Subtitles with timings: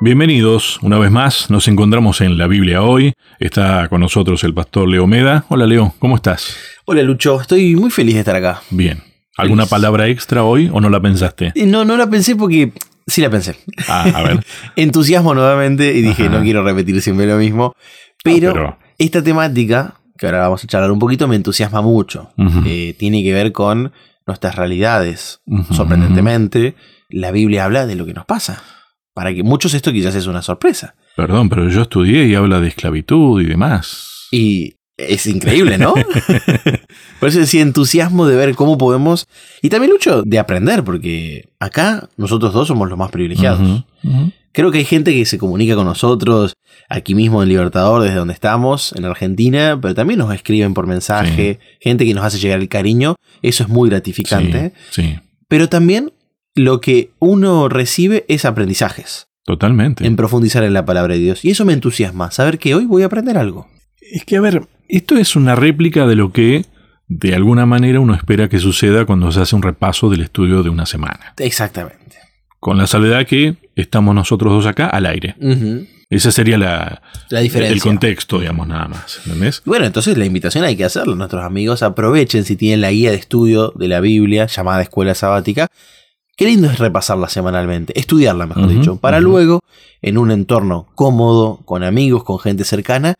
[0.00, 3.14] Bienvenidos una vez más, nos encontramos en la Biblia hoy.
[3.40, 5.44] Está con nosotros el pastor Leo Meda.
[5.48, 6.56] Hola Leo, ¿cómo estás?
[6.84, 8.62] Hola Lucho, estoy muy feliz de estar acá.
[8.70, 9.02] Bien.
[9.36, 9.70] ¿Alguna Feliz.
[9.70, 11.52] palabra extra hoy o no la pensaste?
[11.54, 12.72] Eh, No, no la pensé porque
[13.06, 13.56] sí la pensé.
[13.88, 14.44] Ah, a ver.
[14.76, 16.38] Entusiasmo nuevamente y dije, Ajá.
[16.38, 17.74] no quiero repetir siempre lo mismo.
[18.24, 22.30] Pero, pero- esta temática, que ahora vamos a charlar un poquito, me entusiasma mucho.
[22.66, 23.92] Eh, tiene que ver con
[24.26, 25.40] nuestras realidades.
[25.72, 26.74] Sorprendentemente,
[27.08, 28.60] la Biblia habla de lo que nos pasa.
[29.18, 30.94] Para que muchos esto quizás es una sorpresa.
[31.16, 34.28] Perdón, pero yo estudié y habla de esclavitud y demás.
[34.30, 35.92] Y es increíble, ¿no?
[37.18, 39.26] Por eso decía entusiasmo de ver cómo podemos.
[39.60, 43.82] Y también mucho de aprender, porque acá nosotros dos somos los más privilegiados.
[44.52, 46.52] Creo que hay gente que se comunica con nosotros
[46.88, 51.58] aquí mismo en Libertador, desde donde estamos, en Argentina, pero también nos escriben por mensaje,
[51.80, 53.16] gente que nos hace llegar el cariño.
[53.42, 54.74] Eso es muy gratificante.
[54.90, 56.12] Sí, sí, Pero también
[56.54, 60.06] lo que uno recibe es aprendizajes totalmente.
[60.06, 61.44] en profundizar en la palabra de Dios.
[61.44, 63.68] Y eso me entusiasma, saber que hoy voy a aprender algo.
[64.00, 66.64] Es que, a ver, esto es una réplica de lo que
[67.06, 70.68] de alguna manera uno espera que suceda cuando se hace un repaso del estudio de
[70.70, 71.34] una semana.
[71.38, 72.16] Exactamente.
[72.60, 75.36] Con la salvedad que estamos nosotros dos acá al aire.
[75.40, 75.86] Ujú.
[76.10, 77.74] Ese sería la, La diferencia.
[77.74, 79.20] el contexto, digamos, nada más.
[79.26, 79.62] ¿Entendés?
[79.66, 81.14] Bueno, entonces la invitación hay que hacerlo.
[81.16, 85.68] Nuestros amigos aprovechen si tienen la guía de estudio de la Biblia llamada Escuela Sabática.
[86.38, 89.58] Qué lindo es repasarla semanalmente, estudiarla, mejor dicho, para luego,
[90.00, 93.14] en un entorno cómodo, con amigos, con gente cercana,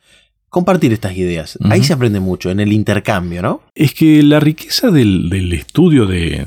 [0.48, 1.58] compartir estas ideas.
[1.64, 3.62] Ahí se aprende mucho, en el intercambio, ¿no?
[3.74, 6.46] Es que la riqueza del, del estudio de,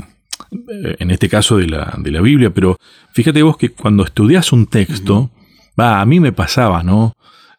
[0.98, 2.78] en este caso de la, de la Biblia, pero
[3.12, 5.30] fíjate vos que cuando estudias un texto,
[5.78, 7.18] va, a mí me pasaba, ¿no?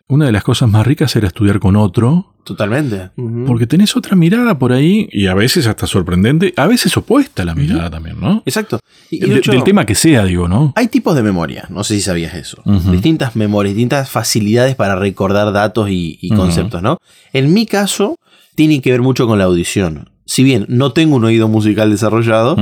[0.09, 3.11] Una de las cosas más ricas era estudiar con otro, Totalmente.
[3.47, 7.45] Porque tenés otra mirada por ahí, y a veces hasta sorprendente, a veces opuesta a
[7.47, 8.43] la mirada también, ¿no?
[8.45, 8.81] Exacto.
[9.11, 10.73] Y, y De- Lucho, del tema que sea, digo, ¿no?
[10.75, 12.61] Hay tipos de memoria, no sé si sabías eso.
[12.91, 16.99] Distintas memorias, distintas facilidades para recordar datos y, conceptos, ¿no?
[17.33, 18.17] En mi caso,
[18.57, 20.11] tiene que ver mucho con la audición.
[20.27, 22.57] Si bien no tengo un oído musical desarrollado,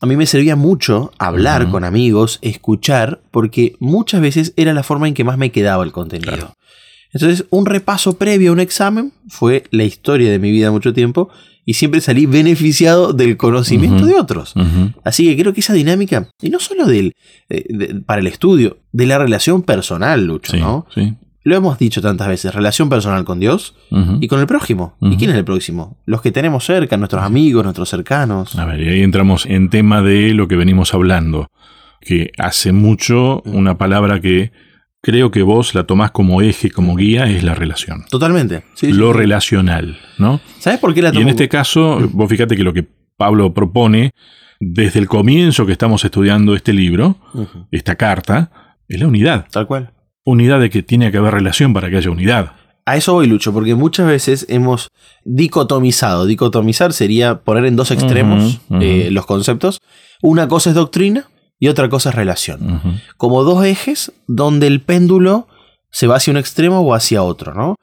[0.00, 5.08] a mí me servía mucho hablar con amigos, escuchar, porque muchas veces era la forma
[5.08, 6.32] en que más me quedaba el contenido.
[6.32, 6.54] Claro.
[7.20, 11.28] Entonces, un repaso previo a un examen fue la historia de mi vida mucho tiempo
[11.64, 14.54] y siempre salí beneficiado del conocimiento de otros.
[15.04, 17.14] Así que creo que esa dinámica, y no solo del,
[17.48, 20.86] eh, de- para el estudio, de la relación personal, Lucho, Sí, ¿no?
[20.94, 21.14] sí.
[21.42, 23.76] Lo hemos dicho tantas veces, relación personal con Dios
[24.20, 24.96] y con el prójimo.
[25.00, 25.96] ¿Y quién es el próximo?
[26.04, 28.58] Los que tenemos cerca, nuestros amigos, nuestros cercanos.
[28.58, 31.46] A ver, y ahí entramos en tema de lo que venimos hablando,
[32.00, 34.50] que hace mucho una palabra que
[35.06, 38.04] creo que vos la tomás como eje, como guía, es la relación.
[38.10, 38.64] Totalmente.
[38.74, 38.92] Sí, sí.
[38.92, 40.40] Lo relacional, ¿no?
[40.58, 41.22] ¿Sabes por qué la Y tomo?
[41.22, 42.84] en este caso, vos fíjate que lo que
[43.16, 44.10] Pablo propone,
[44.58, 47.18] desde el comienzo que estamos estudiando este libro,
[47.70, 49.46] esta carta, es la unidad.
[49.52, 49.92] Tal cual.
[50.24, 52.54] Unidad de que tiene que haber relación para que haya unidad.
[52.84, 54.88] A eso voy, Lucho, porque muchas veces hemos
[55.24, 56.26] dicotomizado.
[56.26, 59.80] Dicotomizar sería poner en dos extremos eh, los conceptos.
[60.20, 61.28] Una cosa es doctrina
[61.58, 62.80] y otra cosa es relación.
[63.16, 65.48] Como dos ejes donde el péndulo
[65.90, 67.76] se va hacia un extremo o hacia otro, ¿no?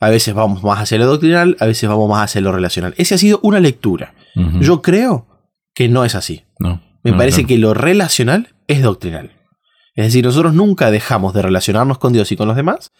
[0.00, 2.94] A veces vamos más hacia lo doctrinal, a veces vamos más hacia lo relacional.
[2.96, 4.14] Esa ha sido una lectura.
[4.60, 5.26] Yo creo
[5.74, 6.42] que no es así.
[6.58, 9.32] no, Me no, parece que lo relacional es doctrinal.
[9.94, 12.92] Es decir, nosotros nunca dejamos de relacionarnos con Dios y con los demás.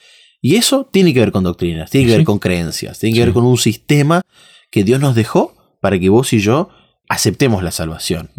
[0.42, 2.16] Y eso tiene que ver con doctrinas, tiene que Sí.
[2.18, 3.24] ver con creencias, tiene que Sí.
[3.26, 4.22] ver con un sistema
[4.70, 6.68] que Dios nos dejó para que vos y yo
[7.08, 8.30] aceptemos la salvación.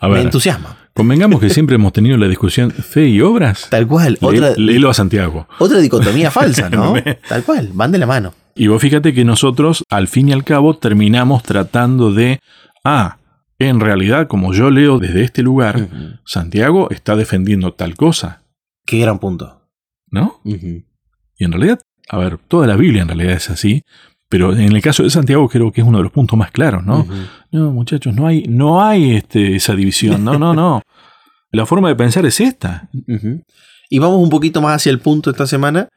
[0.00, 0.83] A Me entusiasma.
[0.94, 3.68] Convengamos que siempre hemos tenido la discusión fe y obras.
[3.70, 4.18] Tal cual.
[4.20, 5.46] Le- Otra, léelo a Santiago.
[5.58, 6.94] Otra dicotomía falsa, ¿no?
[7.28, 8.34] Tal cual, van de la mano.
[8.54, 12.40] Y vos fíjate que nosotros, al fin y al cabo, terminamos tratando de,
[12.84, 13.18] ah,
[13.58, 15.88] en realidad, como yo leo desde este lugar.
[16.24, 18.42] Santiago está defendiendo tal cosa,
[18.86, 19.62] Qué gran punto.
[20.10, 20.40] ¿no?
[20.44, 23.82] Y en realidad, a ver, toda la Biblia en realidad es así,
[24.28, 26.84] pero en el caso de Santiago creo que es uno de los puntos más claros,
[26.84, 27.06] ¿no?
[27.50, 30.82] No, muchachos, no hay, no hay este, esa división, no, no, no.
[31.52, 32.88] La forma de pensar es esta.
[33.88, 35.88] Y vamos un poquito más hacia el punto esta semana.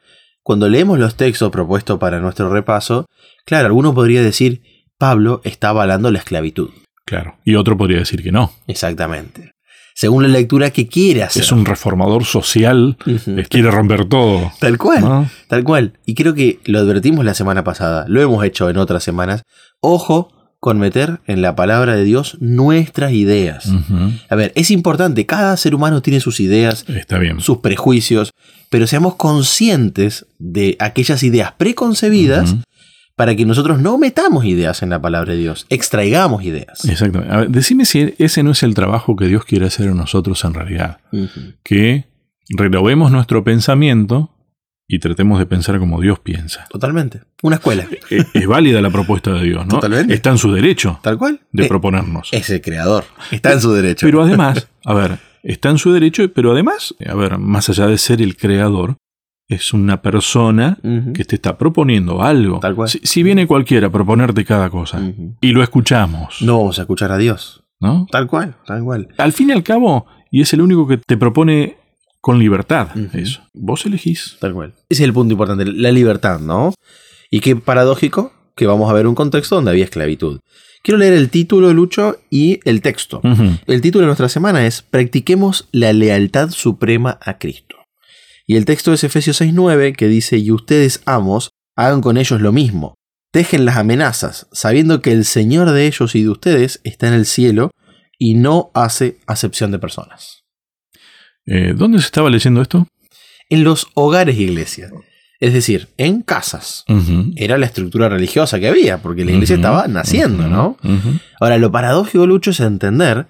[0.43, 3.07] Cuando leemos los textos propuestos para nuestro repaso,
[3.43, 4.61] claro, alguno podría decir,
[4.99, 6.69] Pablo está avalando la esclavitud.
[7.05, 7.37] Claro.
[7.43, 8.51] Y otro podría decir que no.
[8.67, 9.51] Exactamente.
[9.99, 11.41] Según la lectura que quiere hacer.
[11.41, 14.51] Es un reformador social, les quiere romper todo.
[14.59, 15.01] Tal cual.
[15.01, 15.27] ¿no?
[15.47, 15.93] Tal cual.
[16.05, 19.41] Y creo que lo advertimos la semana pasada, lo hemos hecho en otras semanas.
[19.79, 23.71] Ojo con meter en la palabra de Dios nuestras ideas.
[24.29, 27.41] A ver, es importante, cada ser humano tiene sus ideas, Está bien.
[27.41, 28.29] sus prejuicios,
[28.69, 32.55] pero seamos conscientes de aquellas ideas preconcebidas.
[33.17, 36.85] Para que nosotros no metamos ideas en la palabra de Dios, extraigamos ideas.
[36.85, 37.23] Exacto.
[37.27, 40.45] A ver, decime si ese no es el trabajo que Dios quiere hacer en nosotros
[40.45, 40.99] en realidad.
[41.63, 42.05] Que
[42.55, 44.35] renovemos nuestro pensamiento
[44.87, 46.67] y tratemos de pensar como Dios piensa.
[46.69, 47.21] Totalmente.
[47.41, 47.87] Una escuela.
[48.11, 49.75] Es, es válida la propuesta de Dios, ¿no?
[49.79, 50.13] Totalmente.
[50.13, 51.41] Está en su derecho Tal cual.
[51.51, 52.29] de proponernos.
[52.31, 53.05] es el creador.
[53.31, 54.05] Está en su derecho.
[54.05, 57.97] Pero además, a ver, está en su derecho, pero además, a ver, más allá de
[57.97, 58.95] ser el creador,
[59.47, 60.77] es una persona
[61.13, 62.59] que te está proponiendo algo.
[62.59, 62.89] Tal cual.
[62.89, 65.01] Si, si viene cualquiera a proponerte cada cosa
[65.41, 67.63] y lo escuchamos, No vamos a escuchar a Dios.
[67.79, 68.07] ¿no?
[68.11, 69.07] Tal cual, tal cual.
[69.17, 71.77] Al fin y al cabo, y es el único que te propone
[72.21, 73.41] con libertad eso.
[73.53, 74.37] Vos elegís.
[74.39, 74.73] Tal cual.
[74.89, 76.73] Ese es el punto importante, la libertad, ¿no?
[77.29, 80.39] Y qué paradójico que vamos a ver un contexto donde había esclavitud.
[80.81, 83.21] Quiero leer el título, Lucho, y el texto.
[83.67, 87.76] El título de nuestra semana es Practiquemos la lealtad suprema a Cristo.
[88.47, 92.53] Y el texto es Efesios 6.9 que dice, y ustedes, amos, hagan con ellos lo
[92.53, 92.95] mismo.
[93.33, 97.25] Dejen las amenazas, sabiendo que el Señor de ellos y de ustedes está en el
[97.25, 97.71] cielo
[98.17, 100.45] y no hace acepción de personas.
[101.45, 102.87] Eh, ¿Dónde se estaba leyendo esto?
[103.49, 104.91] En los hogares iglesia,
[105.41, 106.85] es decir, en casas.
[107.35, 110.47] Era la estructura religiosa que había, porque la iglesia estaba naciendo.
[110.47, 110.77] ¿no?
[111.39, 113.27] Ahora, lo paradójico, Lucho, es entender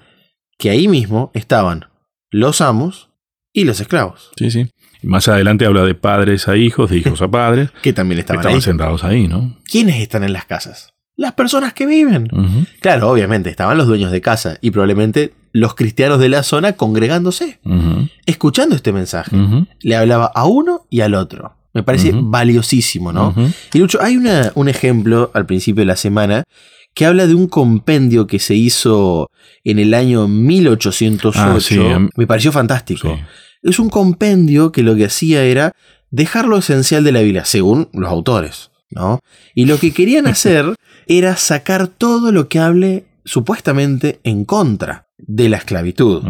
[0.59, 1.85] que ahí mismo estaban
[2.29, 3.09] los amos
[3.51, 4.69] y los esclavos, Sí, sí.
[5.03, 8.45] Más adelante habla de padres a hijos, de hijos a padres, que también que estaban
[8.47, 8.61] ahí.
[8.61, 9.57] sentados ahí, ¿no?
[9.69, 10.93] ¿Quiénes están en las casas?
[11.15, 12.27] Las personas que viven.
[12.79, 17.59] Claro, obviamente, estaban los dueños de casa y probablemente los cristianos de la zona congregándose,
[18.27, 19.35] escuchando este mensaje.
[19.81, 21.55] Le hablaba a uno y al otro.
[21.73, 23.33] Me parece valiosísimo, ¿no?
[23.73, 26.43] Y Lucho, hay una- un ejemplo al principio de la semana
[26.93, 29.29] que habla de un compendio que se hizo
[29.63, 31.39] en el año 1808.
[31.39, 33.15] Ah, sí, am- Me pareció fantástico.
[33.15, 33.23] Sí.
[33.61, 35.73] Es un compendio que lo que hacía era
[36.09, 39.19] dejar lo esencial de la Biblia, según los autores, ¿no?
[39.53, 40.75] Y lo que querían hacer
[41.07, 46.23] era sacar todo lo que hable supuestamente en contra de la esclavitud,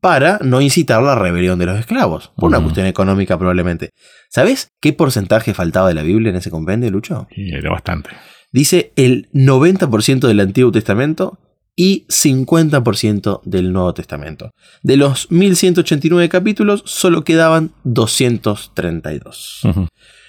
[0.00, 3.90] para no incitar la rebelión de los esclavos, por una cuestión económica probablemente.
[4.28, 7.26] ¿Sabes qué porcentaje faltaba de la Biblia en ese compendio, Lucho?
[7.34, 8.10] Era bastante.
[8.52, 11.38] Dice el 90% del Antiguo Testamento
[11.76, 14.50] y 50% del Nuevo Testamento.
[14.82, 19.60] De los 1189 capítulos, solo quedaban 232.
[19.64, 19.86] Ujú.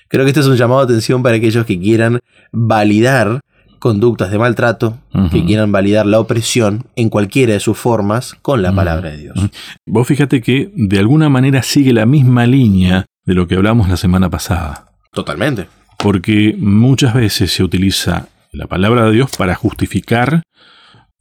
[0.10, 2.20] Creo que este es un llamado de atención para aquellos que quieran
[2.52, 3.42] validar
[3.80, 4.98] conductas de maltrato,
[5.32, 9.38] que quieran validar la opresión en cualquiera de sus formas con la palabra de Dios.
[9.86, 13.98] Vos fíjate que de alguna manera sigue la misma línea de lo que hablamos la
[13.98, 14.92] semana pasada.
[15.14, 15.68] Totalmente.
[15.98, 20.42] Porque muchas veces se utiliza la palabra de Dios para justificar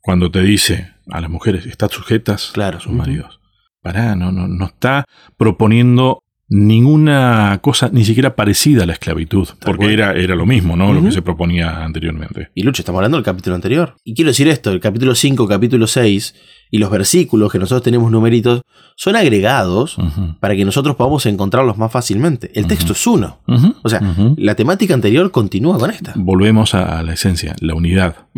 [0.07, 2.79] cuando te dice a las mujeres, están sujetas Claro.
[2.79, 3.41] a sus maridos.
[3.83, 5.05] Pará, no, no, no está
[5.37, 9.91] proponiendo ninguna cosa ni siquiera parecida a la esclavitud, porque cual.
[9.91, 10.93] era, era lo mismo, ¿no?
[10.93, 12.51] Lo que se proponía anteriormente.
[12.55, 13.97] Y Lucho, estamos hablando del capítulo anterior.
[14.05, 16.35] Y quiero decir esto, el capítulo 5, capítulo 6
[16.71, 18.63] y los versículos que nosotros tenemos numeritos
[18.97, 19.97] son agregados
[20.41, 22.51] para que nosotros podamos encontrarlos más fácilmente.
[22.55, 23.41] El texto es uno.
[23.83, 24.01] O sea,
[24.37, 26.13] la temática anterior continúa con esta.
[26.17, 28.29] volvemos a, la esencia, la unidad.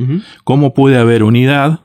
[0.44, 1.80] ¿Cómo puede haber unidad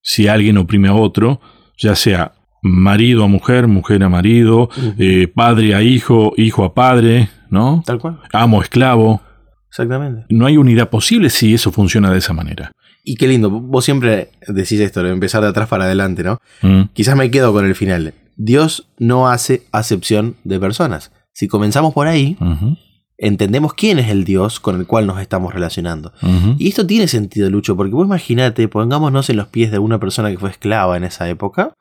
[0.00, 1.40] si alguien oprime a otro,
[1.76, 2.35] ya sea
[2.66, 4.68] marido a mujer, mujer a marido,
[4.98, 7.82] eh, padre a hijo, hijo a padre, ¿no?
[7.86, 8.20] Tal cual.
[8.32, 9.22] Amo a esclavo.
[9.68, 10.24] Exactamente.
[10.30, 12.72] No hay unidad posible si eso funciona de esa manera.
[13.04, 16.38] Y qué lindo, vos siempre decís esto, de empezar de atrás para adelante, ¿no?
[16.62, 16.88] ¿Mm?
[16.92, 18.14] Quizás me quedo con el final.
[18.36, 21.12] Dios no hace acepción de personas.
[21.32, 22.36] Si comenzamos por ahí,
[23.18, 26.12] entendemos quién es el Dios con el cual nos estamos relacionando.
[26.58, 30.30] Y esto tiene sentido, Lucho, porque vos imagínate, pongámonos en los pies de una persona
[30.30, 31.74] que fue esclava en esa época,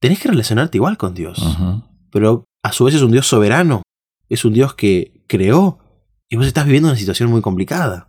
[0.00, 1.38] tenés que relacionarte igual con Dios.
[2.10, 3.82] Pero a su vez es un Dios soberano,
[4.28, 5.78] es un Dios que creó,
[6.28, 8.08] y vos estás viviendo una situación muy complicada.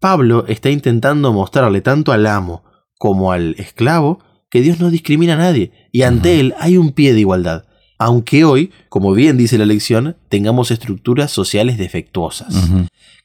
[0.00, 2.64] Pablo está intentando mostrarle tanto al amo
[2.98, 7.14] como al esclavo que Dios no discrimina a nadie, y ante él hay un pie
[7.14, 7.64] de igualdad.
[7.98, 12.70] Aunque hoy, como bien dice la lección, tengamos estructuras sociales defectuosas.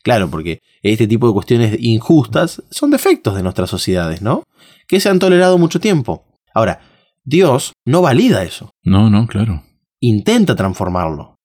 [0.03, 4.43] Claro, porque este tipo de cuestiones injustas son defectos de nuestras sociedades, ¿no?
[4.88, 6.24] Que se han tolerado mucho tiempo.
[6.53, 6.79] Ahora,
[7.27, 9.62] Dios no valida eso, No, no, claro.
[10.00, 11.36] intenta transformarlo.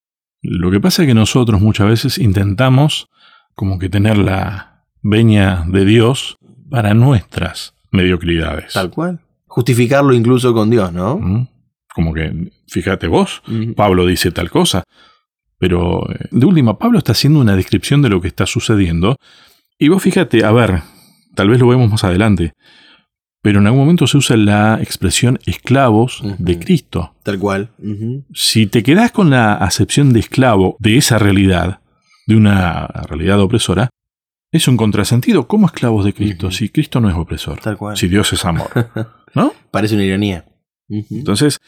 [0.40, 3.08] Lo que pasa es que nosotros muchas veces intentamos
[3.56, 6.36] como que tener la veña de Dios
[6.70, 8.74] para nuestras mediocridades.
[8.74, 9.20] Tal cual.
[9.46, 11.18] Justificarlo incluso con Dios, ¿no?
[11.18, 11.48] ¿Mm?
[11.92, 13.42] Como que, fíjate vos.
[13.76, 14.84] Pablo dice tal cosa.
[15.58, 19.16] Pero eh, de última, Pablo está haciendo una descripción de lo que está sucediendo.
[19.78, 20.82] Y vos fíjate, a ver,
[21.34, 22.52] tal vez lo vemos más adelante.
[23.42, 26.58] Pero en algún momento se usa la expresión esclavos de.
[26.60, 27.14] Cristo.
[27.24, 27.70] Tal cual.
[28.32, 31.80] Si te quedás con la acepción de esclavo de esa realidad,
[32.26, 33.90] de una realidad opresora,
[34.52, 35.48] es un contrasentido.
[35.48, 36.50] ¿Cómo esclavos de Cristo?
[36.52, 37.58] Si Cristo no es opresor.
[37.60, 37.96] Tal cual.
[37.96, 38.70] Si Dios es amor.
[39.34, 39.52] ¿No?
[39.70, 40.44] Parece una ironía.
[40.88, 41.58] Entonces,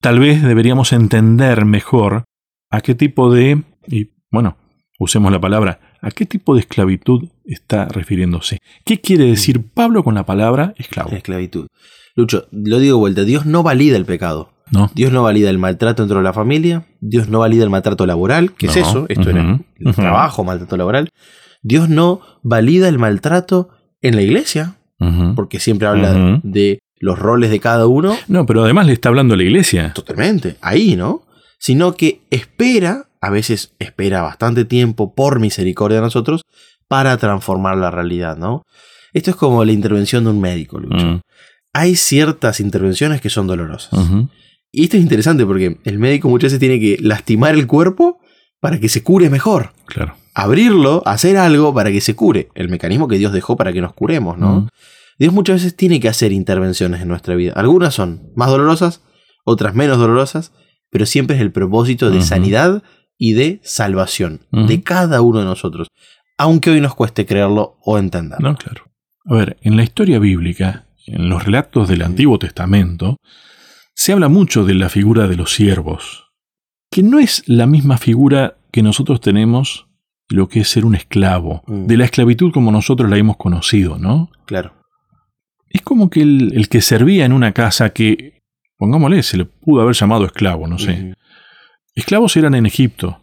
[0.00, 2.24] tal vez deberíamos entender mejor
[2.70, 4.58] a qué tipo de, y bueno,
[4.98, 8.58] usemos la palabra, a qué tipo de esclavitud está refiriéndose.
[8.84, 11.10] ¿Qué quiere decir Pablo con la palabra esclavo?
[11.12, 11.66] Esclavitud.
[12.14, 14.52] Lucho, lo digo de vuelta, Dios no valida el pecado.
[14.70, 14.90] No.
[14.94, 18.52] Dios no valida el maltrato dentro de la familia, Dios no valida el maltrato laboral,
[18.52, 19.06] ¿qué es eso?
[19.08, 21.10] Esto era Ujú, el trabajo, maltrato laboral.
[21.62, 23.70] Dios no valida el maltrato
[24.00, 24.76] en la iglesia,
[25.34, 28.16] porque siempre habla de los roles de cada uno.
[28.28, 29.92] No, pero además le está hablando a la iglesia.
[29.94, 31.22] Totalmente, ahí, ¿no?
[31.58, 36.42] Sino que espera, a veces espera bastante tiempo por misericordia de nosotros,
[36.88, 38.66] para transformar la realidad, ¿no?
[39.14, 41.06] Esto es como la intervención de un médico, Lucho.
[41.06, 41.20] Mm,
[41.72, 43.98] Hay ciertas intervenciones que son dolorosas.
[44.70, 48.20] Y esto es interesante porque el médico muchas veces tiene que lastimar el cuerpo
[48.60, 49.72] para que se cure mejor.
[49.86, 50.16] Claro.
[50.34, 52.50] Abrirlo, hacer algo para que se cure.
[52.54, 54.68] El mecanismo que Dios dejó para que nos curemos, ¿no?
[55.18, 57.54] Dios muchas veces tiene que hacer intervenciones en nuestra vida.
[57.56, 59.00] Algunas son más dolorosas,
[59.44, 60.52] otras menos dolorosas,
[60.90, 62.82] pero siempre es el propósito de sanidad
[63.18, 65.88] y de salvación de cada uno de nosotros.
[66.38, 68.50] Aunque hoy nos cueste creerlo o entenderlo.
[68.50, 68.84] No, claro.
[69.26, 73.16] A ver, en la historia bíblica, en los relatos del Antiguo Testamento,
[73.94, 76.30] se habla mucho de la figura de los siervos,
[76.90, 79.86] que no es la misma figura que nosotros tenemos
[80.28, 81.86] de lo que es ser un esclavo, Mm.
[81.86, 84.30] de la esclavitud como nosotros la hemos conocido, ¿no?
[84.46, 84.72] Claro.
[85.68, 88.42] Es como que el, el que servía en una casa que,
[88.76, 91.14] pongámosle, se le pudo haber llamado esclavo, no sé.
[91.94, 93.20] Esclavos eran en Egipto,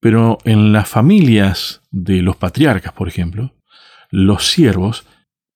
[0.00, 3.54] pero en las familias de los patriarcas, por ejemplo,
[4.10, 5.06] los siervos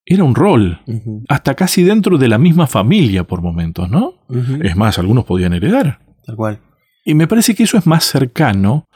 [0.04, 0.80] era un rol,
[1.28, 4.14] hasta casi dentro de la misma familia por momentos, ¿no?
[4.62, 6.00] Es más, algunos podían heredar.
[6.24, 6.58] Tal cual.
[7.04, 8.86] Y me parece que eso es más cercano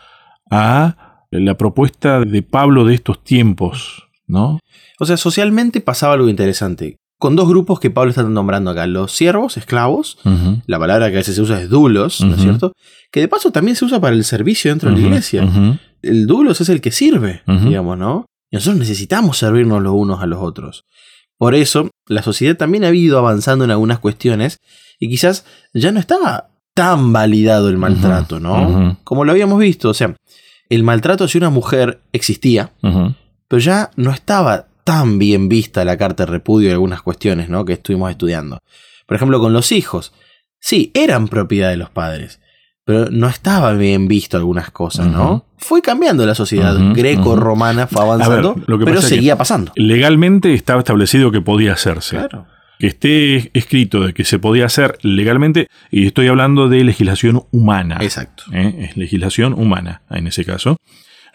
[0.50, 4.58] a la propuesta de Pablo de estos tiempos, ¿no?
[4.98, 6.96] O sea, socialmente pasaba algo interesante.
[7.24, 10.18] Con dos grupos que Pablo está nombrando acá: los siervos, esclavos.
[10.66, 12.74] La palabra que a veces se usa es dulos, ¿no es cierto?
[13.10, 15.48] Que de paso también se usa para el servicio dentro de la iglesia.
[16.02, 18.26] El dulos es el que sirve, digamos, ¿no?
[18.50, 20.84] Y nosotros necesitamos servirnos los unos a los otros.
[21.38, 24.58] Por eso, la sociedad también ha ido avanzando en algunas cuestiones
[25.00, 28.98] y quizás ya no estaba tan validado el maltrato, ¿no?
[29.02, 30.14] Como lo habíamos visto, o sea,
[30.68, 32.72] el maltrato hacia una mujer existía,
[33.48, 37.64] pero ya no estaba tan bien vista la carta de repudio de algunas cuestiones, ¿no?
[37.64, 38.60] Que estuvimos estudiando.
[39.06, 40.12] Por ejemplo, con los hijos.
[40.60, 42.40] Sí, eran propiedad de los padres,
[42.84, 45.46] pero no estaba bien visto algunas cosas, ¿no?
[45.58, 49.36] Fue cambiando la sociedad greco-romana, fue avanzando, ver, lo que pero pasa es que- seguía
[49.36, 49.72] pasando.
[49.76, 52.16] Legalmente estaba establecido que podía hacerse.
[52.16, 52.46] Claro.
[52.78, 57.98] Que esté escrito de que se podía hacer legalmente, y estoy hablando de legislación humana.
[58.00, 58.44] Exacto.
[58.52, 58.88] ¿eh?
[58.90, 60.76] Es legislación humana en ese caso.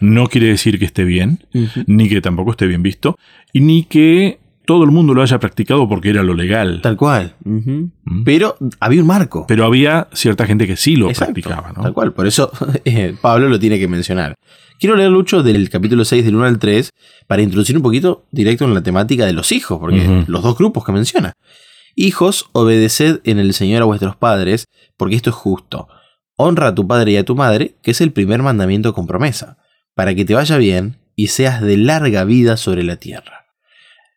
[0.00, 1.40] No quiere decir que esté bien,
[1.86, 3.18] ni que tampoco esté bien visto,
[3.52, 4.40] y ni que
[4.70, 6.80] todo el mundo lo haya practicado porque era lo legal.
[6.80, 7.34] Tal cual.
[7.44, 8.22] ¿Mm?
[8.24, 9.44] Pero había un marco.
[9.48, 11.82] Pero había cierta gente que sí lo Exacto, practicaba, ¿no?
[11.82, 12.12] Tal cual.
[12.12, 12.52] Por eso
[12.84, 14.36] eh, Pablo lo tiene que mencionar.
[14.78, 16.90] Quiero leer, Lucho, del capítulo 6, del 1 al 3,
[17.26, 20.84] para introducir un poquito directo en la temática de los hijos, porque los dos grupos
[20.84, 21.32] que menciona.
[21.96, 24.66] Hijos, obedeced en el Señor a vuestros padres,
[24.96, 25.88] porque esto es justo.
[26.36, 29.58] Honra a tu padre y a tu madre, que es el primer mandamiento con promesa,
[30.00, 33.48] para que te vaya bien y seas de larga vida sobre la tierra.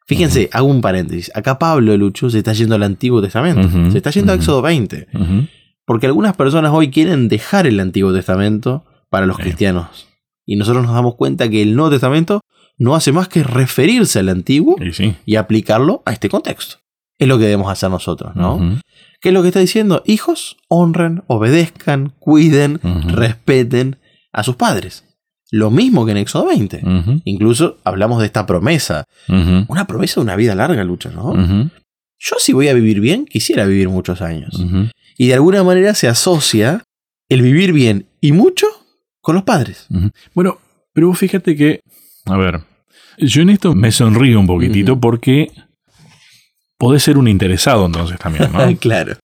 [0.08, 1.30] Fíjense, hago un paréntesis.
[1.36, 3.70] Acá Pablo, Lucho, se está yendo al Antiguo Testamento.
[3.92, 4.36] Se está yendo a.
[4.36, 5.10] Éxodo 20.
[5.13, 5.48] Ujú.
[5.84, 10.08] Porque algunas personas hoy quieren dejar el Antiguo Testamento para los cristianos.
[10.46, 12.40] Y nosotros nos damos cuenta que el Nuevo Testamento
[12.78, 15.18] no hace más que referirse al Antiguo Y sí.
[15.25, 16.78] y aplicarlo a este contexto.
[17.20, 18.80] Es lo que debemos hacer nosotros, ¿no?
[19.20, 20.02] ¿Qué es lo que está diciendo?
[20.06, 23.98] Hijos, honren, obedezcan, cuiden, respeten
[24.32, 25.04] a sus padres.
[25.53, 26.81] Lo mismo que en Éxodo 20.
[26.83, 27.22] Ujú.
[27.25, 29.05] Incluso hablamos de esta promesa.
[29.27, 31.36] Una promesa de una vida larga, Lucha, ¿no?
[32.17, 34.60] Yo si voy a vivir bien, quisiera vivir muchos años.
[35.15, 36.81] Y de alguna manera se asocia
[37.29, 38.65] el vivir bien y mucho
[39.22, 39.88] con los padres.
[40.33, 40.57] Bueno,
[40.91, 41.81] pero vos fíjate que,
[42.25, 42.62] a ver,
[43.19, 45.51] yo en esto me sonrío un poquitito porque
[46.79, 48.75] podés ser un interesado entonces también, ¿no?
[48.79, 49.17] claro.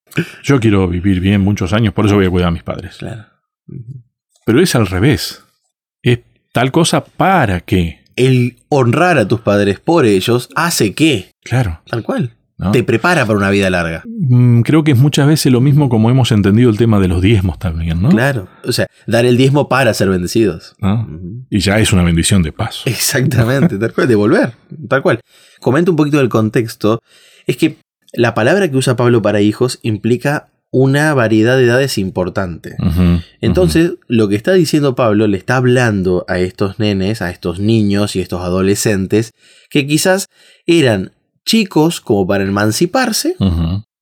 [0.43, 2.97] Yo quiero vivir bien muchos años, por eso voy a cuidar a mis padres.
[2.97, 3.25] Claro.
[4.45, 5.43] Pero es al revés.
[6.59, 7.99] Tal cosa para que.
[8.17, 11.79] El honrar a tus padres por ellos hace que, Claro.
[11.89, 12.71] tal cual, ¿no?
[12.71, 14.03] te prepara para una vida larga.
[14.05, 17.21] Mm, Creo que es muchas veces lo mismo como hemos entendido el tema de los
[17.21, 18.09] diezmos también, ¿no?
[18.09, 18.49] Claro.
[18.65, 20.75] O sea, dar el diezmo para ser bendecidos.
[21.49, 22.81] Y ya es una bendición de paso.
[22.89, 24.51] Exactamente, tal cual, devolver,
[24.89, 25.21] tal cual.
[25.61, 27.01] Comento un poquito del contexto.
[27.47, 27.77] Es que
[28.11, 32.75] la palabra que usa Pablo para hijos implica una variedad de edades importante.
[33.41, 38.15] Entonces, lo que está diciendo Pablo le está hablando a estos nenes, a estos niños
[38.15, 39.31] y estos adolescentes,
[39.69, 40.27] que quizás
[40.65, 41.11] eran
[41.45, 43.35] chicos como para emanciparse.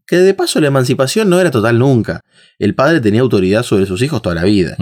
[0.05, 2.21] Que de paso la emancipación no era total nunca.
[2.59, 4.75] El padre tenía autoridad sobre sus hijos toda la vida.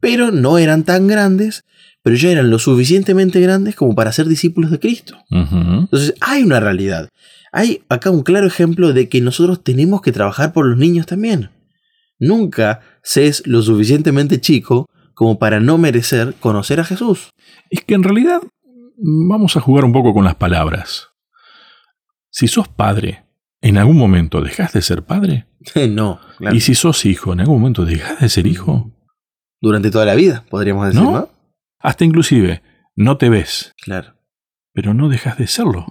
[0.00, 1.64] Pero no eran tan grandes,
[2.02, 5.16] pero ya eran lo suficientemente grandes como para ser discípulos de Cristo.
[5.30, 7.08] Entonces hay una realidad.
[7.58, 11.48] Hay acá un claro ejemplo de que nosotros tenemos que trabajar por los niños también.
[12.18, 14.84] Nunca se es lo suficientemente chico
[15.14, 17.30] como para no merecer conocer a Jesús.
[17.70, 18.42] Es que en realidad
[18.98, 21.08] vamos a jugar un poco con las palabras.
[22.28, 23.24] Si sos padre,
[23.62, 25.46] ¿en algún momento dejas de ser padre?
[25.88, 26.54] no, claro.
[26.54, 28.92] Y si sos hijo, ¿en algún momento dejas de ser hijo?
[29.62, 31.10] durante toda la vida, podríamos decir, ¿No?
[31.12, 31.30] ¿no?
[31.80, 32.62] Hasta inclusive,
[32.94, 34.14] no te ves, Claro.
[34.74, 35.86] pero no dejas de serlo.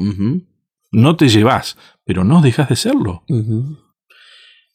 [0.95, 3.23] No te llevas, pero no dejas de serlo.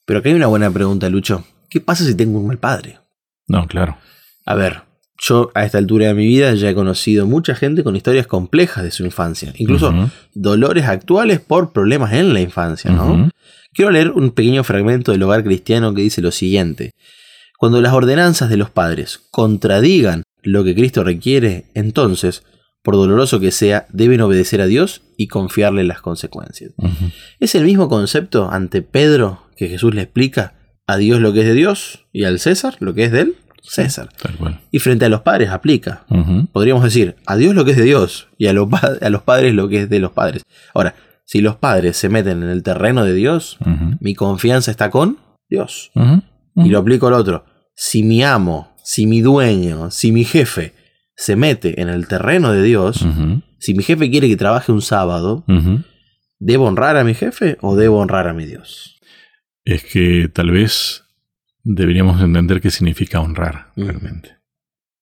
[0.05, 1.45] Pero acá hay una buena pregunta, Lucho.
[1.71, 2.99] ¿Qué pasa si tengo un mal padre?
[3.47, 3.97] No, claro.
[4.45, 4.83] A ver,
[5.19, 8.85] yo a esta altura de mi vida ya he conocido mucha gente con historias complejas
[8.85, 9.95] de su infancia, incluso
[10.35, 13.31] dolores actuales por problemas en la infancia, ¿no?
[13.73, 16.91] Quiero leer un pequeño fragmento del hogar cristiano que dice lo siguiente.
[17.59, 22.43] Cuando las ordenanzas de los padres contradigan lo que Cristo requiere, entonces,
[22.83, 26.73] por doloroso que sea, deben obedecer a Dios y confiarle las consecuencias.
[27.39, 30.55] Es el mismo concepto ante Pedro que Jesús le explica
[30.87, 33.37] a Dios lo que es de Dios y al César lo que es de él,
[33.63, 34.09] César.
[34.71, 36.05] Y frente a los padres aplica.
[36.53, 39.69] Podríamos decir a Dios lo que es de Dios y a, a los padres lo
[39.69, 40.43] que es de los padres.
[40.75, 40.95] Ahora,
[41.27, 43.59] si los padres se meten en el terreno de Dios,
[44.01, 45.19] mi confianza está con
[45.49, 45.93] Dios.
[46.57, 47.45] Y lo aplico al otro.
[47.77, 50.75] Si mi amo, si mi dueño, si mi jefe
[51.21, 53.07] se mete en el terreno de Dios,
[53.59, 55.45] si mi jefe quiere que trabaje un sábado.
[56.39, 58.99] ¿debo honrar a mi jefe o debo honrar a mi Dios?
[59.63, 61.05] Es que tal vez
[61.63, 64.39] deberíamos entender qué significa honrar realmente.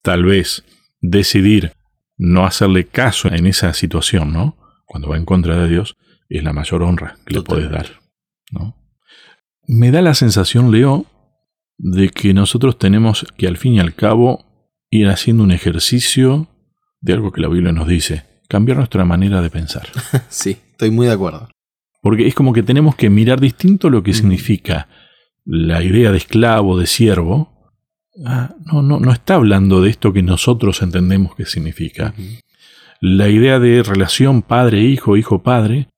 [0.02, 0.64] Tal vez
[1.00, 1.72] decidir
[2.16, 4.56] no hacerle caso en esa situación, ¿no?
[4.86, 5.96] Cuando va en contra de Dios,
[6.28, 7.86] es la mayor honra que le puedes dar,
[8.50, 8.76] ¿no?
[9.68, 11.06] Me da la sensación, Leo,
[11.76, 14.47] de que nosotros tenemos que al fin y al cabo
[14.90, 16.48] ir haciendo un ejercicio
[17.00, 19.88] de algo que la Biblia nos dice, cambiar nuestra manera de pensar.
[20.28, 21.48] sí, estoy muy de acuerdo.
[22.00, 24.14] Porque es como que tenemos que mirar distinto lo que Mm.
[24.14, 24.88] significa
[25.44, 27.72] la idea de esclavo, de siervo.
[28.24, 32.14] Ah, no, no, no está hablando de esto que nosotros entendemos que significa.
[33.00, 35.88] La idea de relación padre-hijo, hijo-padre,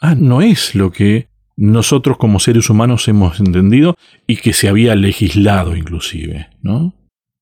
[0.00, 4.94] ah, no es lo que nosotros como seres humanos hemos entendido y que se había
[4.94, 6.94] legislado inclusive, ¿no?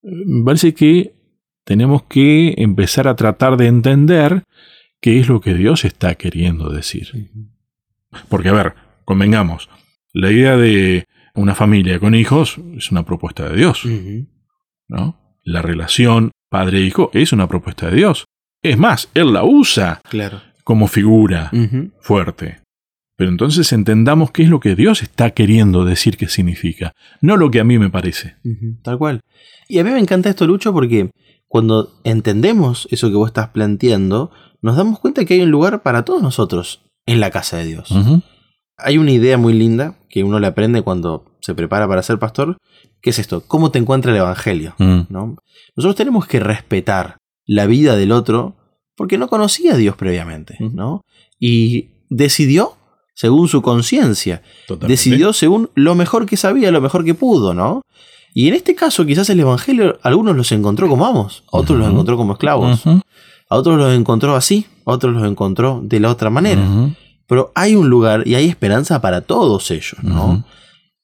[0.02, 1.14] Me parece que
[1.64, 4.44] tenemos que empezar a tratar de entender
[5.00, 7.08] qué es lo que Dios está queriendo decir.
[8.28, 9.68] Porque, a ver, convengamos,
[10.12, 13.82] la idea de una familia con hijos es una propuesta de Dios.
[14.88, 15.18] ¿no?
[15.44, 18.24] La relación padre-hijo es una propuesta de Dios.
[18.62, 20.40] Es más, Él la usa Claro.
[20.64, 21.50] como figura
[22.00, 22.61] fuerte.
[23.16, 27.50] Pero entonces entendamos qué es lo que Dios está queriendo decir que significa, no lo
[27.50, 28.36] que a mí me parece.
[28.82, 29.20] Tal cual.
[29.68, 31.10] Y a mí me encanta esto, Lucho, porque
[31.46, 34.30] cuando entendemos eso que vos estás planteando,
[34.62, 37.92] nos damos cuenta que hay un lugar para todos nosotros en la casa de Dios.
[38.78, 42.56] Hay una idea muy linda que uno le aprende cuando se prepara para ser pastor,
[43.00, 44.74] que es esto, ¿cómo te encuentra el Evangelio?
[44.78, 45.36] mm, ¿no?
[45.76, 48.56] Nosotros tenemos que respetar la vida del otro
[48.96, 51.02] porque no conocía a Dios previamente, ¿no?
[51.38, 52.76] Y decidió
[53.14, 54.42] según su conciencia,
[54.86, 57.82] decidió según lo mejor que sabía, lo mejor que pudo, ¿no?
[58.34, 61.88] Y en este caso, quizás el Evangelio, algunos los encontró como amos, a otros los
[61.90, 66.30] encontró como esclavos, a otros los encontró así, a otros los encontró de la otra
[66.30, 66.62] manera.
[67.26, 70.44] Pero hay un lugar y hay esperanza para todos ellos, ¿no?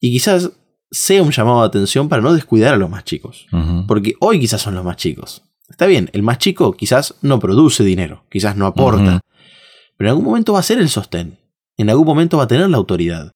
[0.01, 0.51] Y quizás
[0.91, 3.47] sea un llamado de atención para no descuidar a los más chicos.
[3.87, 5.43] Porque hoy quizás son los más chicos.
[5.69, 9.21] Está bien, el más chico quizás no produce dinero, quizás no aporta,
[9.99, 11.39] pero en algún momento va a ser el sostén,
[11.79, 13.33] en algún momento va a tener la autoridad.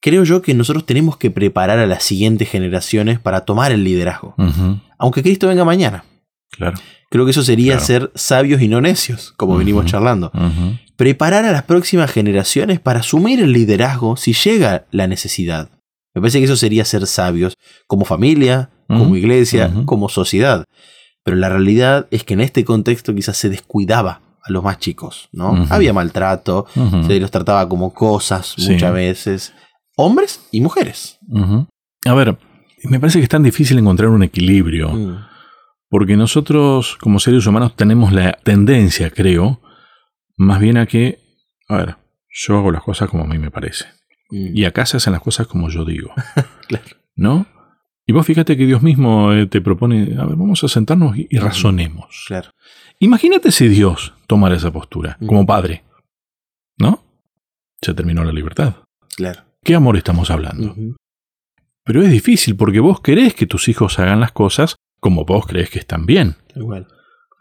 [0.00, 4.34] Creo yo que nosotros tenemos que preparar a las siguientes generaciones para tomar el liderazgo,
[4.98, 6.04] aunque Cristo venga mañana.
[6.50, 6.78] Claro.
[7.10, 7.86] Creo que eso sería Claro.
[7.86, 10.30] ser sabios y no necios, como venimos charlando.
[10.96, 15.70] Preparar a las próximas generaciones para asumir el liderazgo si llega la necesidad.
[16.14, 17.54] Me parece que eso sería ser sabios,
[17.86, 20.64] como familia, como iglesia, como sociedad.
[21.24, 25.28] Pero la realidad es que en este contexto quizás se descuidaba a los más chicos,
[25.32, 25.66] ¿no?
[25.70, 26.66] Había maltrato,
[27.06, 28.72] se los trataba como cosas Sí.
[28.72, 29.54] muchas veces.
[29.96, 31.18] Hombres y mujeres.
[32.04, 32.36] A ver,
[32.84, 34.90] me parece que es tan difícil encontrar un equilibrio.
[34.90, 35.24] Mm,
[35.88, 39.60] Porque nosotros, como seres humanos, tenemos la tendencia, creo,
[40.36, 41.20] más bien a que,
[41.68, 41.96] a ver,
[42.28, 43.84] yo hago las cosas como a mí me parece.
[44.30, 44.56] mm.
[44.56, 46.10] Y acá se hacen las cosas como yo digo.
[46.68, 46.84] Claro.
[47.14, 47.46] ¿No?
[48.06, 51.26] Y vos fíjate que Dios mismo eh, te propone, a ver, vamos a sentarnos y,
[51.28, 52.24] y razonemos.
[52.28, 52.50] Claro.
[53.00, 55.84] Imagínate si Dios tomara esa postura, como padre.
[56.78, 57.02] ¿No?
[57.82, 58.74] Ya terminó la libertad.
[59.16, 59.42] Claro.
[59.66, 60.76] ¿qué amor estamos hablando?
[61.84, 65.70] Pero es difícil porque vos querés que tus hijos hagan las cosas como vos crees
[65.70, 66.86] que están bien, Igual.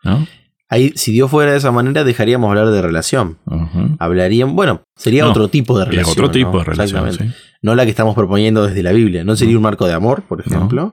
[0.04, 0.25] ¿no?
[0.67, 3.38] Ahí, si Dios fuera de esa manera, dejaríamos hablar de relación.
[3.45, 3.95] Ujú.
[3.99, 6.12] Hablarían, bueno, sería No, otro tipo de relación.
[6.12, 6.58] otro tipo ¿no?
[6.60, 7.25] de relación, sí.
[7.62, 9.23] No la que estamos proponiendo desde la Biblia.
[9.23, 10.91] No sería un marco de amor, por ejemplo.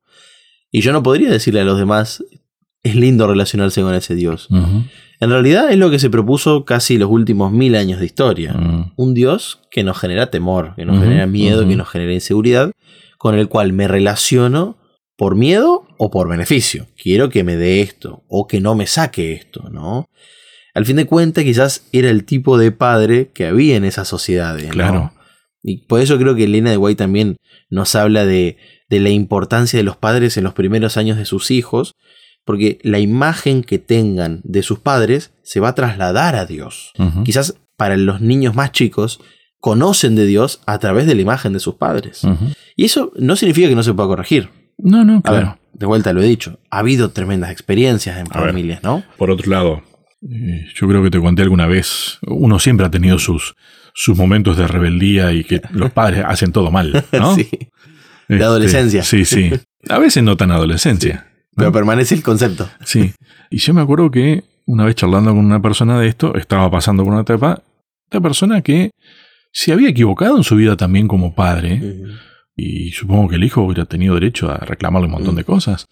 [0.70, 2.22] Y yo no podría decirle a los demás,
[2.82, 4.48] es lindo relacionarse con ese Dios.
[5.20, 8.54] En realidad es lo que se propuso casi los últimos mil años de historia.
[8.54, 8.92] Mm.
[8.96, 12.72] Un Dios que nos genera temor, que nos genera miedo, que nos genera inseguridad,
[13.18, 14.76] con el cual me relaciono
[15.16, 16.88] por miedo o por beneficio.
[17.00, 20.08] Quiero que me dé esto o que no me saque esto, ¿no?
[20.74, 24.66] Al fin de cuentas, quizás era el tipo de padre que había en esas sociedades.
[24.66, 24.72] ¿no?
[24.72, 25.12] Claro.
[25.62, 27.36] Y por eso creo que Elena de White también
[27.70, 28.56] nos habla de,
[28.90, 31.94] de la importancia de los padres en los primeros años de sus hijos,
[32.44, 36.92] porque la imagen que tengan de sus padres se va a trasladar a Dios.
[37.24, 39.20] Quizás para los niños más chicos
[39.60, 42.22] conocen de Dios a través de la imagen de sus padres.
[42.74, 44.48] Y eso no significa que no se pueda corregir.
[44.78, 45.46] No, no, claro.
[45.46, 48.50] ver, de vuelta lo he dicho, ha habido tremendas experiencias en A ver.
[48.50, 49.02] familias, ¿no?
[49.16, 49.82] Por otro lado,
[50.28, 53.54] eh, yo creo que te conté alguna vez, uno siempre ha tenido sus,
[53.94, 57.34] sus momentos de rebeldía y que los padres hacen todo mal, ¿no?
[57.36, 57.48] sí,
[58.28, 59.02] Este, adolescencia.
[59.02, 59.50] Sí, sí.
[59.88, 61.26] A veces no tan adolescencia.
[61.56, 61.72] pero ¿no?
[61.72, 62.68] permanece el concepto.
[62.84, 63.12] Sí.
[63.50, 67.02] Y yo me acuerdo que una vez charlando con una persona de esto, estaba pasando
[67.04, 67.62] por una etapa,
[68.04, 68.90] esta persona que
[69.50, 71.80] se había equivocado en su vida también como padre.
[72.56, 75.38] Y supongo que el hijo hubiera tenido derecho a reclamarle un montón Mm.
[75.38, 75.88] de cosas.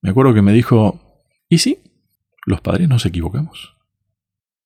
[0.00, 1.78] Me acuerdo que me dijo, ¿y sí?
[2.46, 3.76] Los padres nos equivocamos.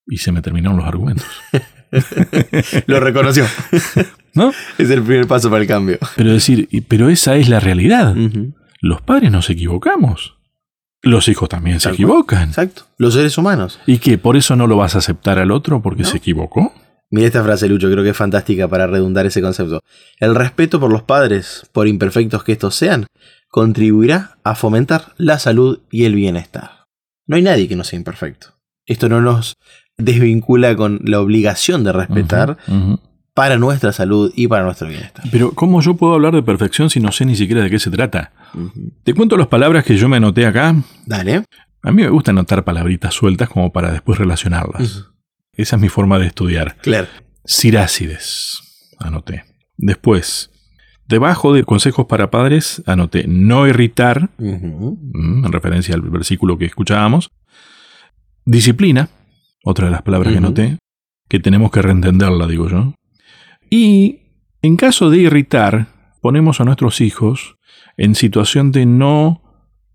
[0.07, 1.27] Y se me terminaron los argumentos.
[2.87, 3.45] Lo reconoció.
[4.35, 4.53] ¿No?
[4.79, 5.99] es el primer paso para el cambio.
[6.17, 8.15] Pero decir, pero esa es la realidad.
[8.81, 10.35] Los padres nos equivocamos.
[11.03, 12.49] Los hijos también se equivocan.
[12.49, 12.83] Exacto.
[12.99, 13.79] Los seres humanos.
[13.87, 14.19] ¿Y qué?
[14.19, 16.09] ¿Por eso no lo vas a aceptar al otro porque No.
[16.09, 16.73] se equivocó?
[17.11, 19.81] Mira esta frase, Lucho, creo que es fantástica para redundar ese concepto.
[20.19, 23.07] El respeto por los padres, por imperfectos que estos sean,
[23.49, 26.87] contribuirá a fomentar la salud y el bienestar.
[27.27, 28.55] No hay nadie que no sea imperfecto.
[28.87, 29.55] Esto no nos
[29.97, 32.59] desvincula con la obligación de respetar
[33.35, 35.25] para nuestra salud y para nuestro bienestar.
[35.31, 37.91] Pero ¿cómo yo puedo hablar de perfección si no sé ni siquiera de qué se
[37.91, 38.33] trata?
[39.05, 40.75] Te cuento las palabras que yo me anoté acá.
[41.05, 41.45] Dale.
[41.83, 45.07] A mí me gusta anotar palabritas sueltas como para después relacionarlas.
[45.57, 46.77] Esa es mi forma de estudiar.
[46.83, 47.09] Claro.
[47.47, 48.59] Cirácides,
[48.99, 49.45] anoté.
[49.77, 50.51] Después,
[51.09, 57.31] debajo de consejos para padres, anoté no irritar, mm, en referencia al versículo que escuchábamos.
[58.45, 59.09] Disciplina,
[59.65, 60.79] otra de las palabras que anoté,
[61.29, 62.95] que tenemos que reentenderla, digo yo.
[63.71, 64.21] Y
[64.63, 65.89] en caso de irritar,
[66.21, 67.57] ponemos a nuestros hijos
[67.97, 69.43] en situación de no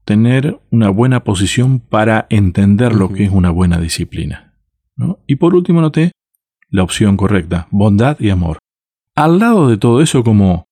[0.06, 4.51] tener una buena posición para entender lo que es una buena disciplina.
[4.96, 5.20] ¿No?
[5.28, 6.12] Y por último noté
[6.70, 8.60] la opción correcta, bondad y amor.
[9.16, 10.66] Al lado de todo eso, como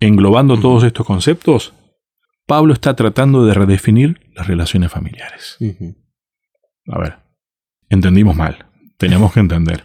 [0.00, 1.74] englobando todos estos conceptos,
[2.46, 5.56] Pablo está tratando de redefinir las relaciones familiares.
[6.88, 7.18] A ver,
[7.88, 8.66] entendimos mal.
[8.98, 9.84] Tenemos que entender.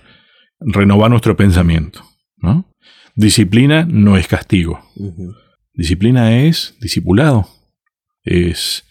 [0.60, 2.04] Renovar nuestro pensamiento.
[2.38, 2.70] ¿no?
[3.16, 4.82] Disciplina no es castigo.
[5.74, 7.48] Disciplina es discipulado.
[8.24, 8.84] Es,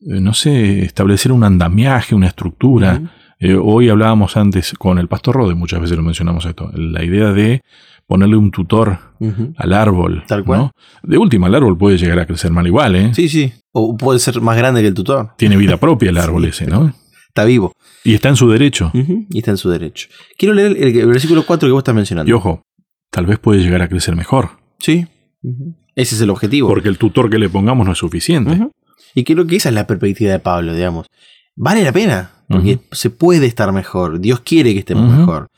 [0.00, 3.12] eh, no sé, establecer un andamiaje, una estructura.
[3.40, 7.32] Eh, hoy hablábamos antes con el pastor Rode, muchas veces lo mencionamos esto, la idea
[7.32, 7.62] de
[8.06, 8.98] ponerle un tutor
[9.56, 10.24] al árbol.
[10.26, 10.58] Tal cual.
[10.60, 10.72] ¿no?
[11.02, 13.14] De última, el árbol puede llegar a crecer mal igual, ¿eh?
[13.14, 13.52] Sí, sí.
[13.72, 15.30] O puede ser más grande que el tutor.
[15.38, 16.48] Tiene vida propia el árbol Sí.
[16.50, 16.92] ese, ¿no?
[17.28, 17.72] Está vivo.
[18.04, 18.90] Y está en su derecho.
[18.92, 20.08] Y está en su derecho.
[20.36, 22.28] Quiero leer el, el versículo 4 que vos estás mencionando.
[22.28, 22.62] Y ojo,
[23.10, 24.50] tal vez puede llegar a crecer mejor,
[24.80, 25.06] Sí.
[25.94, 26.68] Ese es el objetivo.
[26.68, 28.66] porque el tutor que le pongamos no es suficiente.
[29.14, 31.06] Y creo que esa es la perspectiva de Pablo, digamos.
[31.62, 34.18] Vale la pena, porque se puede estar mejor.
[34.18, 35.48] Dios quiere que estemos mejor.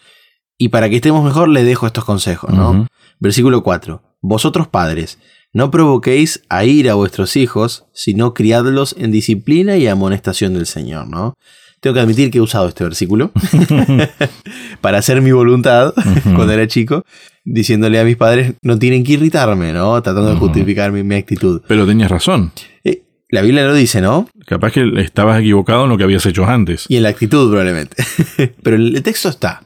[0.58, 2.88] Y para que estemos mejor le dejo estos consejos, ¿no?
[3.20, 4.02] Versículo 4.
[4.20, 5.18] Vosotros padres,
[5.52, 11.06] no provoquéis a ir a vuestros hijos, sino criadlos en disciplina y amonestación del Señor,
[11.06, 11.34] ¿no?
[11.78, 13.30] Tengo que admitir que he usado este versículo
[14.80, 17.04] para hacer mi voluntad cuando era chico,
[17.44, 20.02] diciéndole a mis padres, no tienen que irritarme, ¿no?
[20.02, 21.62] Tratando de justificar mi, mi actitud.
[21.68, 22.50] Pero tenías razón.
[22.82, 24.28] Eh, la Biblia lo dice, ¿no?
[24.44, 26.84] Capaz que estabas equivocado en lo que habías hecho antes.
[26.88, 27.96] Y en la actitud probablemente.
[28.62, 29.62] Pero el texto está.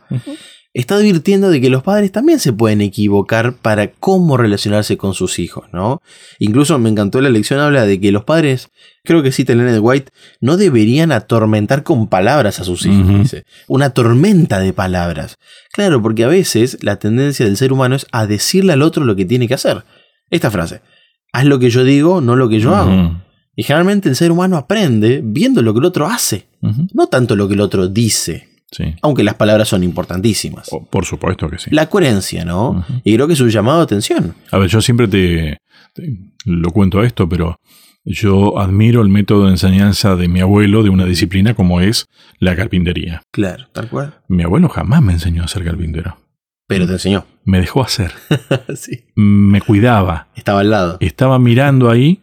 [0.73, 5.41] Está advirtiendo de que los padres también se pueden equivocar para cómo relacionarse con sus
[5.41, 6.01] hijos, ¿no?
[6.39, 8.69] Incluso me encantó la lección, habla de que los padres,
[9.03, 13.47] creo que cita de White, no deberían atormentar con palabras a sus hijos, dice.
[13.67, 15.39] Una tormenta de palabras.
[15.73, 19.17] Claro, porque a veces la tendencia del ser humano es a decirle al otro lo
[19.17, 19.83] que tiene que hacer.
[20.31, 20.83] Esta frase,
[21.33, 23.26] haz lo que yo digo, no lo que yo hago.
[23.57, 26.47] Y generalmente el ser humano aprende viendo lo que el otro hace
[26.95, 28.49] no tanto lo que el otro dice.
[28.73, 28.95] Sí.
[29.03, 30.69] Aunque las palabras son importantísimas.
[30.91, 31.71] Por supuesto que sí.
[31.71, 32.85] La coherencia, ¿no?
[33.05, 34.35] Y creo que es un llamado de atención.
[34.51, 35.59] A ver, yo siempre te,
[35.95, 37.61] te- lo cuento esto, pero
[38.05, 42.07] yo admiro el método de enseñanza de mi abuelo de una disciplina como es
[42.41, 43.23] la carpintería.
[43.31, 44.15] Claro, tal cual.
[44.29, 46.17] Mi abuelo jamás me enseñó a ser carpintero.
[46.69, 47.25] Pero te enseñó.
[47.45, 48.11] Me dejó hacer.
[48.75, 49.05] sí.
[49.15, 50.27] Me cuidaba.
[50.35, 50.97] Estaba al lado.
[50.99, 52.23] Estaba mirando ahí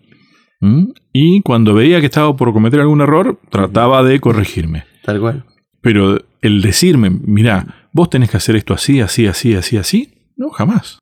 [0.63, 0.93] ¿m?
[1.12, 4.86] y cuando veía que estaba por cometer algún error, trataba de corregirme.
[5.04, 5.43] Tal cual.
[5.82, 10.49] Pero el decirme, mira, vos tenés que hacer esto así, así, así, así, así, no,
[10.49, 10.99] jamás.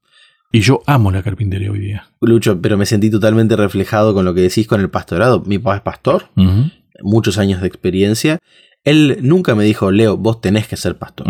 [0.52, 2.10] Y yo amo la carpintería hoy día.
[2.20, 5.44] Lucho, pero me sentí totalmente reflejado con lo que decís con el pastorado.
[5.46, 6.26] Mi papá es pastor,
[7.02, 8.40] muchos años de experiencia.
[8.84, 11.28] Él nunca me dijo, Leo, vos tenés que ser pastor.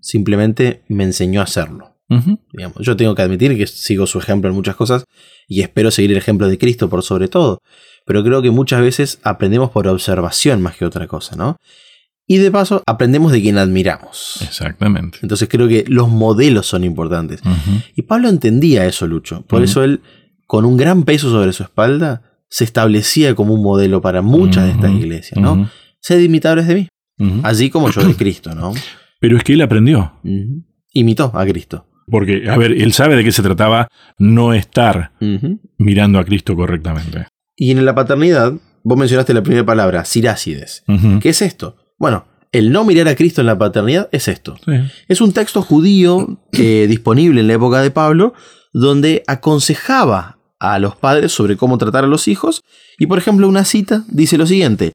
[0.00, 1.93] Simplemente me enseñó a hacerlo.
[2.08, 5.04] Digamos, yo tengo que admitir que sigo su ejemplo en muchas cosas
[5.48, 7.58] y espero seguir el ejemplo de Cristo por sobre todo.
[8.06, 11.56] Pero creo que muchas veces aprendemos por observación más que otra cosa, ¿no?
[12.26, 14.38] Y de paso, aprendemos de quien admiramos.
[14.40, 15.18] Exactamente.
[15.22, 17.40] Entonces creo que los modelos son importantes.
[17.94, 19.42] Y Pablo entendía eso, Lucho.
[19.42, 20.00] Por eso él,
[20.46, 24.70] con un gran peso sobre su espalda, se establecía como un modelo para muchas de
[24.70, 25.68] estas iglesias, ¿no?
[26.00, 26.88] Sed imitadores de mí,
[27.42, 28.72] así como yo de Cristo, ¿no?
[29.20, 30.20] Pero es que él aprendió.
[30.92, 31.86] Imitó a Cristo.
[32.10, 33.88] Porque, a ver, él sabe de qué se trataba
[34.18, 35.12] no estar
[35.78, 37.26] mirando a Cristo correctamente.
[37.56, 40.84] Y en la paternidad, vos mencionaste la primera palabra, sirácides.
[41.20, 41.76] ¿Qué es esto?
[41.98, 44.56] Bueno, el no mirar a Cristo en la paternidad es esto.
[44.64, 44.72] Sí.
[45.08, 48.34] Es un texto judío eh, disponible en la época de Pablo,
[48.72, 52.62] donde aconsejaba a los padres sobre cómo tratar a los hijos.
[52.98, 54.92] Y por ejemplo, una cita dice lo siguiente: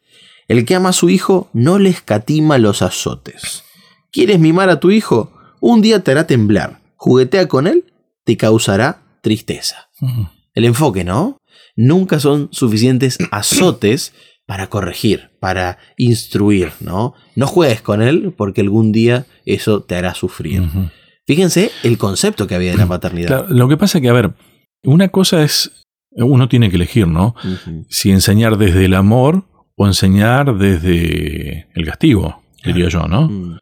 [0.47, 3.63] El que ama a su hijo no le escatima los azotes.
[4.11, 5.33] ¿Quieres mimar a tu hijo?
[5.59, 6.79] Un día te hará temblar.
[6.99, 7.85] Juguetea con él,
[8.25, 9.89] te causará tristeza.
[10.53, 11.37] El enfoque, ¿no?
[11.77, 14.13] Nunca son suficientes azotes
[14.45, 17.13] para corregir, para instruir, ¿no?
[17.35, 20.63] No juegues con él porque algún día eso te hará sufrir.
[21.25, 23.27] Fíjense el concepto que había de la paternidad.
[23.27, 24.33] Claro, lo que pasa es que, a ver,
[24.83, 27.33] una cosa es, uno tiene que elegir, ¿no?
[27.87, 33.29] Si enseñar desde el amor o enseñar desde el castigo, diría yo, ¿no?
[33.29, 33.57] Mm,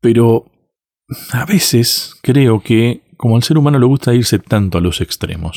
[0.00, 0.46] Pero
[1.32, 5.56] a veces creo que, como al ser humano le gusta irse tanto a los extremos,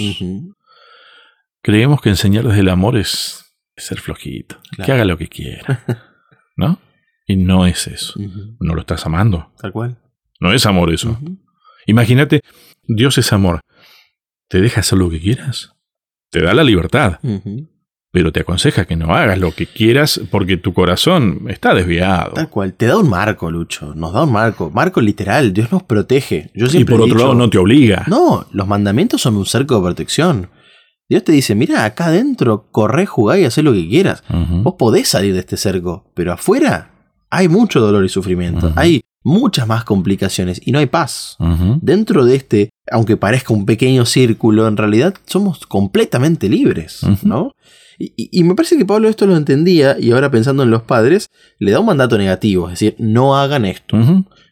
[1.61, 4.85] creemos que enseñar desde el amor es ser flojito, Claro.
[4.85, 5.83] que haga lo que quiera,
[6.55, 6.79] ¿no?
[7.25, 8.19] Y no es eso.
[8.59, 9.53] No lo estás amando.
[9.57, 9.97] Tal cual.
[10.41, 11.17] No es amor eso.
[11.85, 12.41] Imagínate,
[12.83, 13.61] Dios es amor.
[14.49, 15.71] ¿Te deja hacer lo que quieras?
[16.29, 17.19] Te da la libertad.
[18.13, 22.34] Pero te aconseja que no hagas lo que quieras porque tu corazón está desviado.
[22.34, 22.73] Tal cual.
[22.73, 23.95] Te da un marco, Lucho.
[23.95, 24.69] Nos da un marco.
[24.69, 25.52] Marco literal.
[25.52, 26.52] Dios nos protege.
[26.54, 28.04] Yo Y siempre por he otro dicho, lado no te obliga.
[28.08, 30.49] No, los mandamientos son un cerco de protección.
[31.10, 34.23] Dios te dice, mira, acá adentro, corre, jugá y haz lo que quieras.
[34.30, 34.62] Ujú.
[34.62, 36.91] Vos podés salir de este cerco, pero afuera
[37.32, 38.73] hay mucho dolor y sufrimiento.
[38.76, 41.36] Hay muchas más complicaciones y no hay paz.
[41.82, 47.02] Dentro de este, aunque parezca un pequeño círculo, en realidad somos completamente libres.
[47.23, 47.54] ¿no?
[47.99, 50.84] Y, y- y me parece que Pablo esto lo entendía y ahora pensando en los
[50.84, 51.29] padres,
[51.60, 53.97] le da un mandato negativo, es decir, no hagan esto,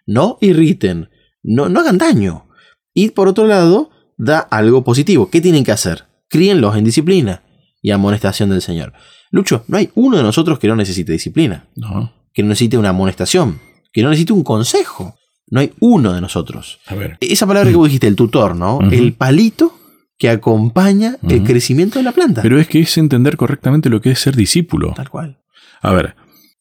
[0.05, 1.09] no irriten,
[1.43, 2.45] no, no hagan daño.
[2.93, 5.29] Y por otro lado, da algo positivo.
[5.29, 6.05] ¿Qué tienen que hacer?
[6.29, 7.43] Críenlos en disciplina
[7.81, 8.93] y amonestación del Señor.
[9.31, 12.13] Lucho, no hay uno de nosotros que no necesite disciplina, No.
[12.33, 13.59] que no necesite una amonestación,
[13.93, 15.15] que no necesite un consejo.
[15.49, 16.79] No hay uno de nosotros.
[16.87, 17.17] A ver.
[17.19, 18.79] Esa palabra que vos dijiste, el tutor, ¿no?
[18.91, 19.73] El palito
[20.21, 22.43] que acompaña el crecimiento de la planta.
[22.43, 24.93] Pero es que es entender correctamente lo que es ser discípulo.
[24.93, 25.41] Tal cual.
[25.81, 26.15] A ver,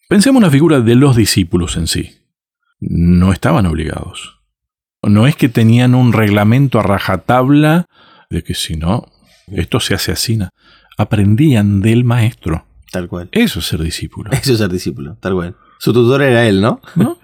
[0.09, 2.11] pensemos en la figura de los discípulos en sí.
[2.81, 4.41] No estaban obligados.
[5.03, 7.85] No es que tenían un reglamento a rajatabla
[8.31, 9.13] de que si no,
[9.49, 10.39] esto se hace así.
[10.97, 12.65] Aprendían del maestro.
[12.91, 13.29] Tal cual.
[13.31, 14.31] Eso es ser discípulo.
[14.33, 15.57] Eso es ser discípulo, tal cual.
[15.79, 16.81] Su tutor era él, ¿no?
[16.95, 17.19] ¿no?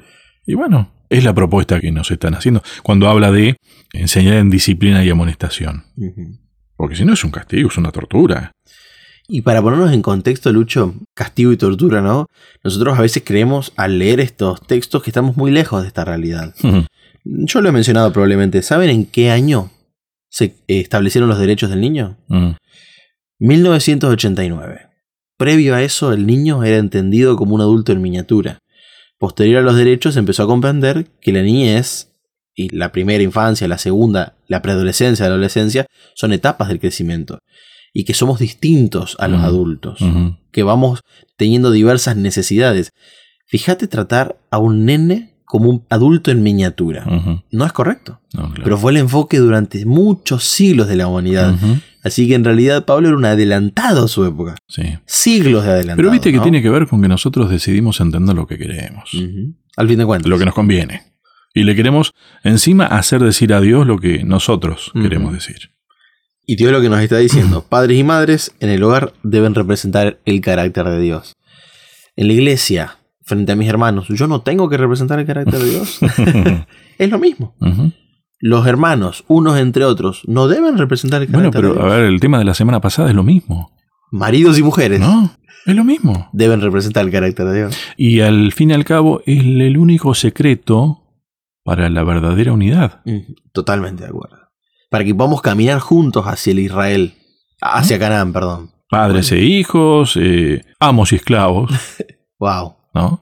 [0.44, 3.57] Y bueno, es la propuesta que nos están haciendo cuando habla de
[3.92, 5.85] enseñar en disciplina y amonestación.
[6.77, 8.53] Porque si no es un castigo, es una tortura.
[9.29, 12.27] Y para ponernos en contexto, Lucho, castigo y tortura, ¿no?
[12.62, 16.55] Nosotros a veces creemos al leer estos textos que estamos muy lejos de esta realidad.
[17.25, 18.62] Yo lo he mencionado probablemente.
[18.62, 19.71] ¿Saben en qué año
[20.29, 22.19] se establecieron los derechos del niño?
[22.29, 22.51] Mm.
[23.38, 24.87] 1989.
[25.37, 28.61] Previo a eso, el niño era entendido como un adulto en miniatura.
[29.18, 32.12] Posterior a los derechos, empezó a comprender que la niñez
[32.55, 37.38] y la primera infancia, la segunda, la preadolescencia, la adolescencia, son etapas del crecimiento.
[37.92, 40.00] Y que somos distintos a los adultos.
[40.52, 41.00] Que vamos
[41.37, 42.92] teniendo diversas necesidades.
[43.46, 47.07] Fíjate tratar a un nene como un adulto en miniatura.
[47.50, 48.20] No es correcto.
[48.35, 48.64] No, claro.
[48.64, 51.55] Pero fue el enfoque durante muchos siglos de la humanidad.
[52.07, 54.55] Así que en realidad Pablo era un adelantado a su época.
[54.69, 54.97] Sí.
[55.07, 55.97] Siglos de adelantado.
[55.97, 56.45] Pero viste que ¿no?
[56.45, 59.11] tiene que ver con que nosotros decidimos entender lo que queremos.
[59.77, 60.31] Al fin de cuentas.
[60.31, 61.03] lo que nos conviene.
[61.53, 62.14] Y le queremos
[62.45, 65.73] encima hacer decir a Dios lo que nosotros queremos decir.
[66.47, 70.21] Y Dios lo que nos está diciendo, padres y madres en el hogar deben representar
[70.27, 71.35] el carácter de Dios.
[72.14, 75.71] En la iglesia, frente a mis hermanos, yo no tengo que representar el carácter de
[75.71, 75.99] Dios.
[76.99, 77.57] es lo mismo.
[77.61, 77.92] Ujú.
[78.38, 82.05] Los hermanos, unos entre otros, no deben representar el Bueno, carácter pero de a ver,
[82.07, 83.72] el tema de la semana pasada es lo mismo.
[84.12, 85.31] Maridos y mujeres ¿No?
[85.64, 86.29] Es lo mismo.
[86.33, 87.77] deben representar el carácter de Dios.
[87.96, 91.03] Y al fin y al cabo es el único secreto
[91.64, 93.01] para la verdadera unidad.
[93.05, 93.20] Mm,
[93.53, 94.37] Totalmente de acuerdo.
[94.90, 97.14] Para que podamos caminar juntos hacia el Israel,
[97.61, 98.70] hacia Canaán, perdón.
[98.88, 101.70] Padres e hijos, eh, amos y esclavos,
[102.38, 102.77] Wow.
[102.94, 103.20] ¿no?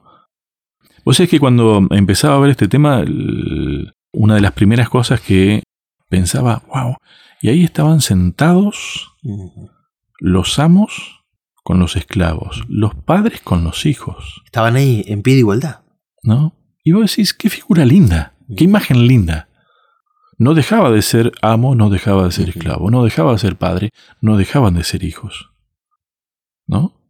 [1.05, 5.21] Vos sabés que cuando empezaba a ver este tema, el- una de las primeras cosas
[5.21, 5.63] que
[6.09, 6.97] pensaba, wow,
[7.43, 9.13] y ahí estaban sentados
[10.19, 11.25] los amos
[11.63, 15.85] con los esclavos, los padres con los hijos, Estaban ahí en pie de igualdad.
[16.25, 16.57] ¿no?
[16.83, 19.49] Y vos decís, qué figura linda, qué imagen linda.
[20.37, 23.91] No dejaba de ser amo, no dejaba de ser esclavo, no dejaba de ser padre,
[24.21, 25.51] no dejaban de ser hijos.
[26.67, 27.01] ¿No?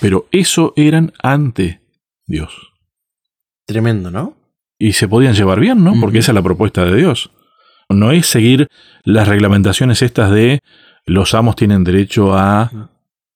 [0.00, 1.80] Pero eso eran ante
[2.26, 2.72] Dios.
[3.64, 4.36] Tremendo, ¿no?
[4.84, 5.98] Y se podían llevar bien, ¿no?
[5.98, 7.30] Porque esa es la propuesta de Dios.
[7.88, 8.68] No es seguir
[9.02, 10.60] las reglamentaciones estas de
[11.06, 12.90] los amos tienen derecho a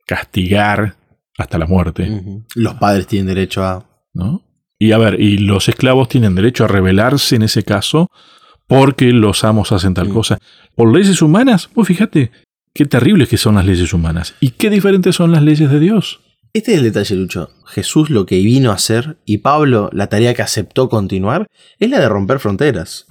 [0.05, 0.97] castigar
[1.39, 2.45] hasta la muerte.
[2.55, 3.83] Los padres tienen derecho a...
[4.13, 4.43] ¿no?
[4.79, 8.11] Y a ver, y los esclavos tienen derecho a rebelarse en ese caso
[8.67, 10.37] porque los amos hacen tal cosa.
[10.77, 12.31] Por leyes humanas, vos fíjate
[12.75, 16.21] qué terribles que son las leyes humanas y qué diferentes son las leyes de Dios.
[16.53, 17.51] Este es el detalle, Lucho.
[17.67, 21.47] Jesús lo que vino a hacer y Pablo la tarea que aceptó continuar
[21.79, 23.07] es la de romper fronteras.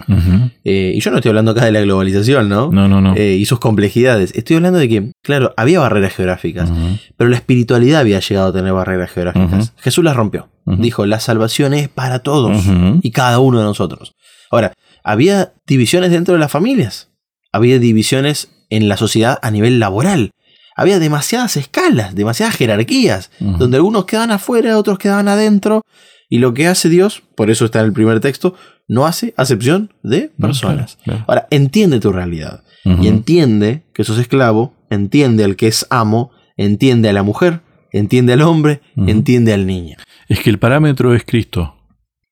[0.63, 2.71] Eh, y yo no estoy hablando acá de la globalización, ¿no?
[2.71, 3.15] No, no, no.
[3.15, 4.33] Eh, y sus complejidades.
[4.35, 6.71] Estoy hablando de que, claro, había barreras geográficas,
[7.15, 9.73] pero la espiritualidad había llegado a tener barreras geográficas.
[9.77, 10.49] Jesús las rompió.
[10.65, 12.65] Dijo, la salvación es para todos
[13.01, 14.15] y cada uno de nosotros.
[14.49, 14.73] Ahora,
[15.03, 17.11] había divisiones dentro de las familias.
[17.51, 20.31] Había divisiones en la sociedad a nivel laboral.
[20.77, 25.81] Había demasiadas escalas, demasiadas jerarquías, donde algunos quedaban afuera, otros quedaban adentro.
[26.29, 28.53] Y lo que hace Dios, por eso está en el primer texto,
[28.87, 30.97] no hace acepción de No, personas.
[31.03, 31.25] claro, claro.
[31.27, 32.63] Ahora, entiende tu realidad.
[32.85, 37.59] Y entiende que sos esclavo, entiende al que es amo, entiende a la mujer,
[37.91, 39.97] entiende al hombre, entiende al niño.
[40.29, 41.75] Es que el parámetro es Cristo,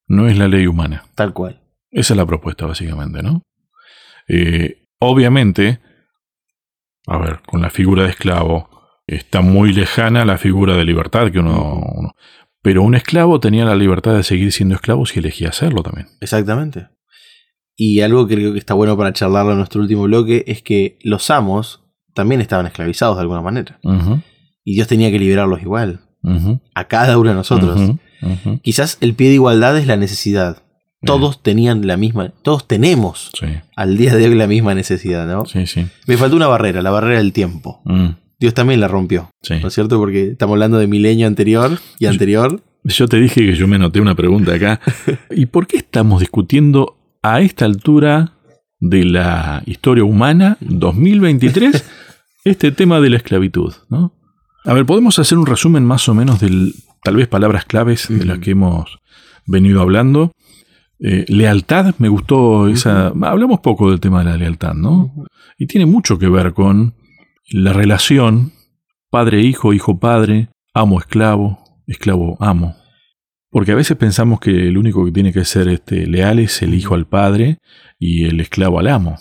[0.07, 1.03] no es la ley humana.
[1.15, 1.61] Tal cual.
[1.91, 3.41] Esa es la propuesta, básicamente, ¿no?
[4.29, 5.79] Eh, obviamente,
[7.07, 8.69] a ver, con la figura de esclavo
[9.07, 12.13] está muy lejana la figura de libertad que uno,
[12.61, 16.07] Pero un esclavo tenía la libertad de seguir siendo esclavo si elegía hacerlo también.
[16.21, 16.87] Exactamente.
[17.75, 20.97] Y algo que creo que está bueno para charlarlo en nuestro último bloque es que
[21.03, 23.79] los amos también estaban esclavizados de alguna manera.
[24.63, 25.99] Y Dios tenía que liberarlos igual.
[26.73, 27.91] A cada uno de nosotros.
[28.63, 30.63] Quizás el pie de igualdad es la necesidad.
[31.05, 35.45] Todos tenían la misma, todos tenemos Sí, al día de hoy la misma necesidad, ¿no?
[35.45, 35.85] sí, sí.
[36.07, 37.81] Me faltó una barrera, la barrera del tiempo.
[37.85, 38.07] Mm,
[38.39, 39.55] Dios también la rompió, sí.
[39.61, 39.97] ¿no es cierto?
[39.97, 42.61] Porque estamos hablando de milenio anterior y anterior.
[42.83, 44.79] Yo te dije que yo me anoté una pregunta acá.
[45.31, 48.33] ¿Y por qué estamos discutiendo a esta altura
[48.79, 51.83] de la historia humana, 2023,
[52.43, 53.73] este tema de la esclavitud?
[53.89, 54.13] ¿no?
[54.65, 56.71] A ver, podemos hacer un resumen más o menos de
[57.03, 58.43] tal vez palabras claves de las Ujú.
[58.43, 58.99] que hemos
[59.47, 60.31] venido hablando.
[60.99, 63.07] Eh, lealtad, me gustó esa...
[63.07, 65.13] Hablamos poco del tema de la lealtad, ¿no?
[65.57, 66.93] Y tiene mucho que ver con
[67.51, 68.53] la relación
[69.09, 72.75] padre-hijo, hijo-padre, amo-esclavo, esclavo-amo.
[73.49, 76.73] Porque a veces pensamos que el único que tiene que ser este, leal es el
[76.73, 77.59] hijo al padre
[77.97, 79.17] y el esclavo al amo.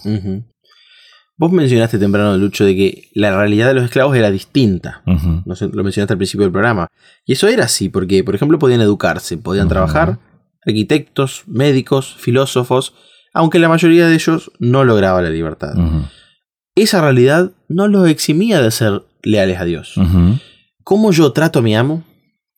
[1.36, 5.02] Vos mencionaste temprano, Lucho, de que la realidad de los esclavos era distinta.
[5.06, 6.88] Ujú, No sé, lo mencionaste al principio del programa.
[7.24, 10.18] Y eso era así, porque, por ejemplo, podían educarse, podían trabajar,
[10.66, 12.94] arquitectos, médicos, filósofos,
[13.32, 15.74] aunque la mayoría de ellos no lograba la libertad.
[16.76, 19.96] Esa realidad no los eximía de ser leales a Dios.
[19.96, 20.38] ujú,
[20.82, 22.04] ¿Cómo yo trato a mi amo?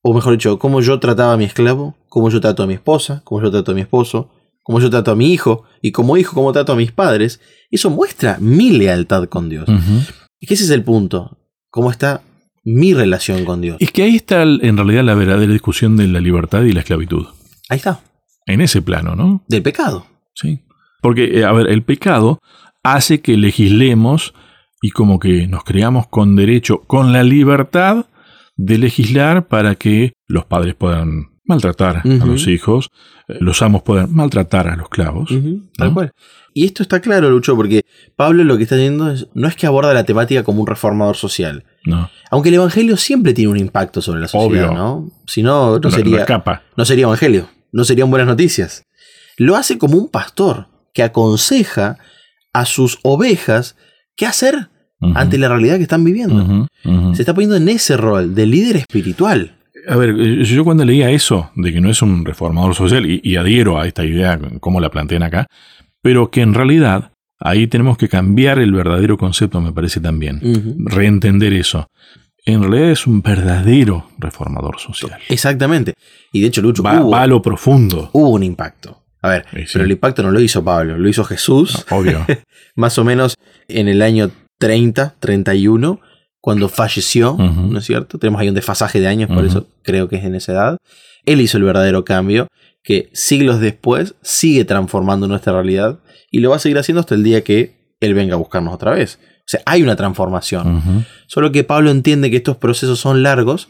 [0.03, 3.23] O mejor dicho, cómo yo trataba a mi esclavo, cómo yo trato a mi esposa,
[3.25, 4.31] cómo yo trato a mi esposo,
[4.63, 7.91] cómo yo trato a mi hijo, y como hijo, cómo trato a mis padres, eso
[7.91, 9.69] muestra mi lealtad con Dios.
[9.69, 10.01] ujú.
[10.41, 11.39] Y que ese es el punto.
[11.71, 12.23] ¿Cómo está
[12.65, 13.77] mi relación con Dios?
[13.81, 17.27] Es que ahí está en realidad la verdadera discusión de la libertad y la esclavitud.
[17.69, 18.01] Ahí está.
[18.47, 19.45] En ese plano, ¿no?
[19.49, 20.07] Del pecado.
[20.35, 20.61] Sí.
[21.03, 22.41] Porque, eh, a ver, el pecado
[22.83, 24.35] hace que legislemos
[24.81, 28.07] y como que nos creamos con derecho, con la libertad
[28.57, 32.91] de legislar para que los padres puedan maltratar a los hijos,
[33.29, 35.29] eh, los amos puedan maltratar a los clavos.
[35.77, 35.95] Tal ¿no?
[35.95, 36.13] cual.
[36.53, 37.85] Y esto está claro, Lucho, porque
[38.17, 41.17] Pablo lo que está haciendo es, no es que aborda la temática como un reformador
[41.17, 41.65] social.
[41.85, 44.77] No, Aunque el evangelio siempre tiene un impacto sobre la sociedad, Obvio.
[44.77, 45.11] ¿no?
[45.27, 46.27] Si no, no sería,
[46.77, 47.49] no sería evangelio.
[47.73, 48.85] No serían buenas noticias.
[49.37, 51.99] Lo hace como un pastor que aconseja
[52.53, 53.77] a sus ovejas
[54.17, 54.71] qué hacer
[55.15, 56.67] ante la realidad que están viviendo.
[57.15, 59.57] Se está poniendo en ese rol de líder espiritual.
[59.89, 63.21] A ver, eh, yo cuando leía eso, de que no es un reformador social, y,
[63.23, 65.47] y adhiero a esta idea, como la plantean acá,
[66.03, 70.41] pero que en realidad ahí tenemos que cambiar el verdadero concepto, me parece también.
[70.79, 71.89] Reentender eso.
[72.47, 75.19] En realidad es un verdadero reformador social.
[75.29, 75.95] Exactamente.
[76.33, 79.03] Y de hecho, Lucho, Va, hubo, va a lo profundo, hubo un impacto.
[79.21, 79.69] A ver, Sí, sí.
[79.75, 82.25] pero el impacto no lo hizo Pablo, lo hizo Jesús, obvio.
[82.77, 83.35] más o menos
[83.69, 86.01] en el año 30, 31,
[86.41, 87.37] cuando falleció.
[87.37, 88.19] ¿no es cierto?
[88.19, 90.77] Tenemos ahí un desfasaje de años, por eso creo que es en esa edad.
[91.25, 92.47] Él hizo el verdadero cambio,
[92.85, 95.99] que siglos después sigue transformando nuestra realidad
[96.31, 98.93] y lo va a seguir haciendo hasta el día que Él venga a buscarnos otra
[98.93, 99.19] vez.
[99.47, 101.07] O sea, hay una transformación.
[101.29, 103.69] Solo que Pablo entiende que estos procesos son largos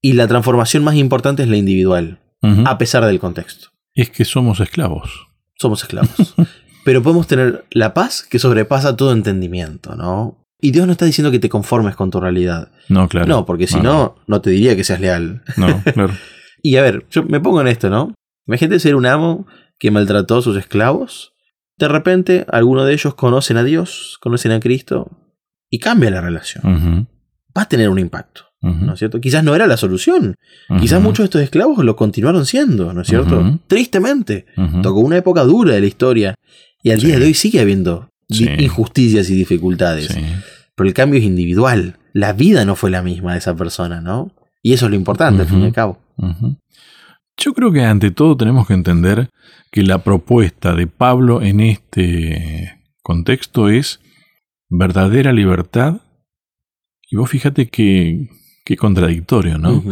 [0.00, 2.20] y la transformación más importante es la individual,
[2.64, 3.68] a pesar del contexto.
[3.94, 5.26] Es que somos esclavos.
[5.58, 6.34] Somos esclavos.
[6.84, 10.46] Pero podemos tener la paz que sobrepasa todo entendimiento, ¿no?
[10.60, 12.70] Y Dios no está diciendo que te conformes con tu realidad.
[12.88, 13.26] No, claro.
[13.26, 15.42] No, porque si No, no, no te diría que seas leal.
[15.56, 16.14] No, claro.
[16.62, 18.14] Y a ver, yo me pongo en esto, ¿no?
[18.46, 19.46] Imagínate ser un amo
[19.78, 21.32] que maltrató a sus esclavos.
[21.80, 25.10] De repente, algunos de ellos conocen a Dios, conocen a Cristo
[25.70, 27.08] y cambia la relación.
[27.56, 29.20] Va a tener un impacto, ¿no es cierto?
[29.20, 30.34] Quizás no era la solución.
[30.80, 33.58] Quizás muchos de estos esclavos lo continuaron siendo, ¿no es cierto?
[33.66, 34.44] Tristemente.
[34.82, 36.34] Tocó una época dura de la historia
[36.82, 37.06] y al Sí.
[37.08, 38.46] día de hoy sigue habiendo Sí.
[38.58, 40.08] injusticias y dificultades.
[40.08, 40.20] Sí.
[40.76, 41.96] Pero el cambio es individual.
[42.12, 44.32] La vida no fue la misma de esa persona, ¿no?
[44.62, 45.98] Y eso es lo importante, al fin y al cabo.
[47.40, 49.30] Yo creo que ante todo tenemos que entender
[49.72, 53.98] que la propuesta de Pablo en este contexto es
[54.68, 56.02] verdadera libertad.
[57.10, 58.28] Y vos fíjate que,
[58.78, 59.82] contradictorio, ¿no?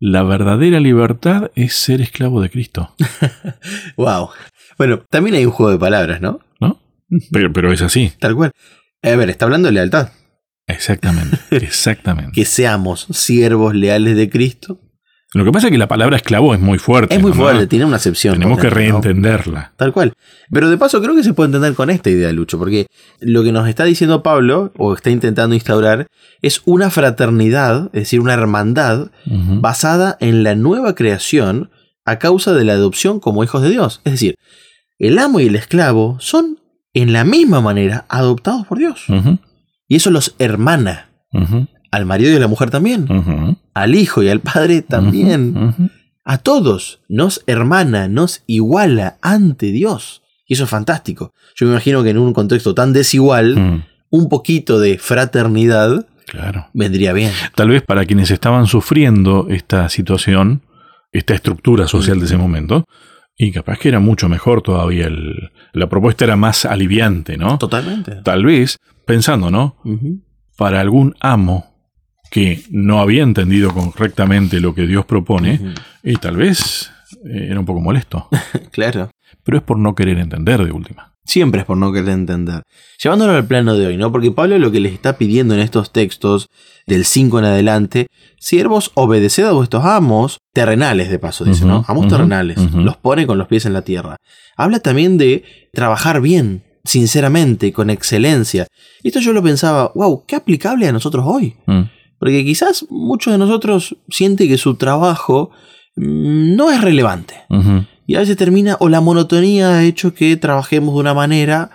[0.00, 2.94] La verdadera libertad es ser esclavo de Cristo,
[3.96, 4.30] Wow.
[4.78, 6.40] Bueno, también hay un juego de palabras, ¿no?
[6.60, 6.80] ¿no?
[7.30, 8.12] Pero, pero es así.
[8.18, 8.52] Tal cual.
[9.02, 10.12] A ver, está hablando de lealtad.
[10.66, 12.32] Exactamente, exactamente.
[12.32, 14.80] Que seamos siervos leales de Cristo.
[15.36, 17.14] Lo que pasa es que la palabra esclavo es muy fuerte.
[17.14, 17.36] Es muy ¿no?
[17.36, 18.34] fuerte, tiene una acepción.
[18.34, 19.72] Tenemos que reentenderla.
[19.76, 20.14] Tal cual.
[20.50, 22.86] Pero de paso creo que se puede entender con esta idea, Lucho, porque
[23.20, 26.06] lo que nos está diciendo Pablo, o está intentando instaurar,
[26.40, 31.70] es una fraternidad, es decir, una hermandad basada en la nueva creación
[32.06, 34.00] a causa de la adopción como hijos de Dios.
[34.04, 34.36] Es decir,
[34.98, 36.60] el amo y el esclavo son
[36.94, 39.04] en la misma manera adoptados por Dios.
[39.86, 41.10] Y eso los hermana.
[41.96, 43.06] Al marido y a la mujer también.
[43.74, 45.90] Al hijo y al padre también.
[46.24, 50.22] A todos nos hermana, nos iguala ante Dios.
[50.46, 51.32] Y eso es fantástico.
[51.56, 56.66] Yo me imagino que en un contexto tan desigual, Mm, un poquito de fraternidad Claro.
[56.74, 57.32] vendría bien.
[57.54, 60.62] Tal vez para quienes estaban sufriendo esta situación,
[61.12, 62.84] esta estructura social de ese momento,
[63.38, 67.58] y capaz que era mucho mejor todavía, el- la propuesta era más aliviante, ¿no?
[67.58, 68.16] Totalmente.
[68.22, 69.76] Tal vez, pensando, ¿no?
[70.56, 71.75] Para algún amo
[72.30, 75.60] que no había entendido correctamente lo que Dios propone,
[76.02, 76.90] y tal vez
[77.24, 78.28] eh, era un poco molesto,
[78.72, 79.10] Claro.
[79.44, 81.12] pero es por no querer entender de última.
[81.24, 82.62] Siempre es por no querer entender.
[83.02, 84.12] Llevándolo al plano de hoy, ¿no?
[84.12, 86.46] Porque Pablo lo que les está pidiendo en estos textos,
[86.86, 88.06] del 5 en adelante,
[88.38, 91.84] siervos, obedeced a vuestros amos, terrenales de paso, dice, ¿no?
[91.88, 94.18] Amos terrenales, los pone con los pies en la tierra.
[94.56, 98.68] Habla también de trabajar bien, sinceramente, con excelencia.
[99.02, 101.56] Y esto yo lo pensaba, wow, qué aplicable a nosotros hoy.
[101.66, 101.82] Mm,
[102.18, 105.50] Porque quizás muchos de nosotros sienten que su trabajo
[105.96, 107.34] mm, no es relevante.
[108.06, 111.70] Y a veces termina, o la monotonía ha hecho que trabajemos de una manera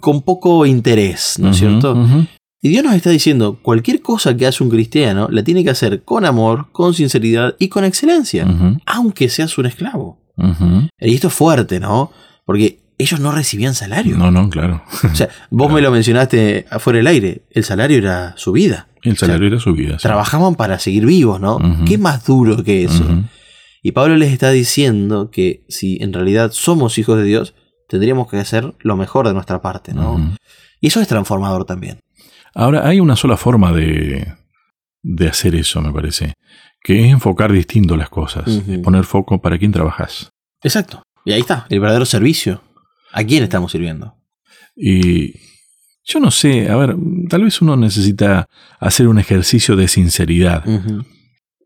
[0.00, 1.96] con poco interés, ¿no es cierto?
[2.60, 6.02] Y Dios nos está diciendo, cualquier cosa que hace un cristiano la tiene que hacer
[6.02, 8.46] con amor, con sinceridad y con excelencia,
[8.86, 10.18] aunque seas un esclavo.
[10.98, 12.10] Y esto es fuerte, ¿no?
[12.44, 14.16] Porque ellos no recibían salario.
[14.16, 14.82] No, no, claro.
[15.04, 18.88] O sea, vos me lo mencionaste afuera del aire, el salario era su vida.
[19.06, 19.98] El salario era su vida.
[19.98, 20.02] sí.
[20.02, 21.58] Trabajaban para seguir vivos, ¿no?
[21.86, 23.04] ¿Qué más duro que eso?
[23.82, 27.54] Y Pablo les está diciendo que si en realidad somos hijos de Dios,
[27.88, 30.36] tendríamos que hacer lo mejor de nuestra parte, ¿no?
[30.80, 32.00] Y eso es transformador también.
[32.54, 34.26] Ahora, hay una sola forma de,
[35.02, 36.34] de hacer eso, me parece,
[36.82, 40.30] que es enfocar distinto las cosas, es poner foco para quién trabajas.
[40.62, 41.02] Exacto.
[41.24, 42.62] Y ahí está, el verdadero servicio.
[43.12, 44.14] ¿A quién estamos sirviendo?
[44.74, 45.34] Y
[46.06, 46.96] yo no sé, a ver,
[47.28, 48.48] tal vez uno necesita
[48.78, 50.64] hacer un ejercicio de sinceridad.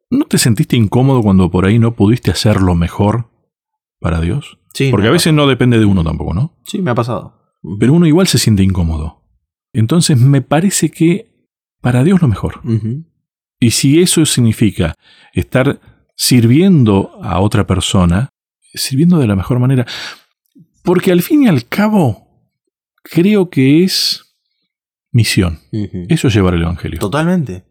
[0.08, 3.30] ¿No te sentiste incómodo cuando por ahí no pudiste hacerlo mejor
[4.00, 4.58] para Dios?
[4.72, 6.56] Sí, Porque a veces no depende de uno tampoco, ¿no?
[6.64, 7.54] Sí, me ha pasado.
[7.78, 9.22] Pero uno igual se siente incómodo.
[9.74, 11.48] Entonces me parece que
[11.82, 12.62] para Dios lo mejor.
[13.60, 14.94] Y si eso significa
[15.34, 15.80] estar
[16.16, 18.30] sirviendo a otra persona,
[18.72, 19.86] sirviendo de la mejor manera.
[20.82, 22.26] Porque al fin y al cabo,
[23.02, 24.29] creo que es
[25.12, 25.60] misión.
[26.08, 26.98] Eso es llevar el Evangelio.
[26.98, 27.64] Totalmente.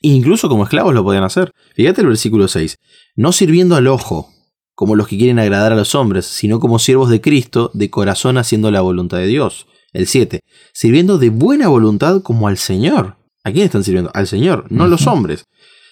[0.00, 1.52] Incluso como esclavos lo podían hacer.
[1.74, 2.76] Fíjate el versículo 6.
[3.16, 4.32] No sirviendo al ojo,
[4.74, 8.38] como los que quieren agradar a los hombres, sino como siervos de Cristo, de corazón
[8.38, 9.66] haciendo la voluntad de Dios.
[9.92, 10.40] El 7.
[10.72, 13.16] Sirviendo de buena voluntad como al Señor.
[13.44, 14.10] ¿A quién están sirviendo?
[14.14, 15.44] Al Señor, no a los hombres.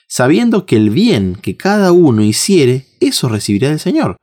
[0.09, 4.16] Sabiendo que el bien que cada uno hiciere, eso recibirá del Señor.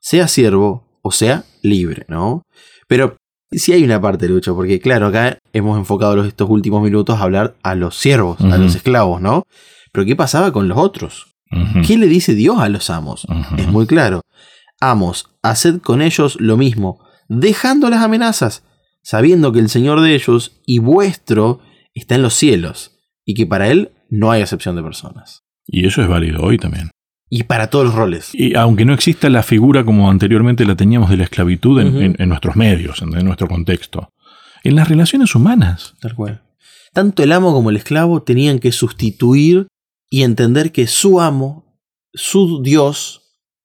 [0.00, 2.42] Sea siervo o sea libre, ¿no?
[2.88, 3.16] Pero
[3.50, 7.22] sí hay una parte, Lucho, porque claro, acá hemos enfocado los, estos últimos minutos a
[7.22, 9.44] hablar a los siervos, a los esclavos, ¿no?
[9.92, 11.36] Pero ¿qué pasaba con los otros?
[11.50, 11.80] Ujú.
[11.86, 13.26] ¿Qué le dice Dios a los amos?
[13.56, 14.22] Es muy claro.
[14.80, 18.64] Amos, haced con ellos lo mismo, dejando las amenazas,
[19.02, 21.60] sabiendo que el Señor de ellos y vuestro
[21.94, 22.92] está en los cielos,
[23.24, 25.42] y que para Él no hay acepción de personas.
[25.66, 26.90] Y eso es válido hoy también.
[27.30, 28.30] Y para todos los roles.
[28.34, 31.98] Y aunque no exista la figura como anteriormente la teníamos de la esclavitud en, Ujú.
[32.00, 34.10] en- en nuestros medios, en, en nuestro contexto,
[34.64, 35.94] en las relaciones humanas.
[36.00, 36.42] Tal cual.
[36.94, 39.66] Tanto el amo como el esclavo tenían que sustituir
[40.10, 41.78] y entender que su amo,
[42.14, 43.22] su Dios,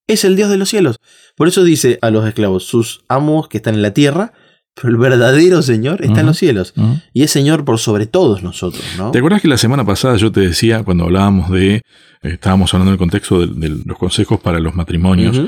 [0.07, 0.97] es el Dios de los cielos.
[1.37, 4.33] Por eso dice a los esclavos, sus amos que están en la tierra,
[4.75, 6.73] pero el verdadero Señor está en los cielos.
[7.13, 9.11] Y es Señor por sobre todos nosotros, ¿no?
[9.11, 11.81] ¿Te acuerdas que la semana pasada yo te decía, cuando hablábamos de, eh,
[12.23, 15.39] estábamos hablando del contexto de, de los consejos para los matrimonios,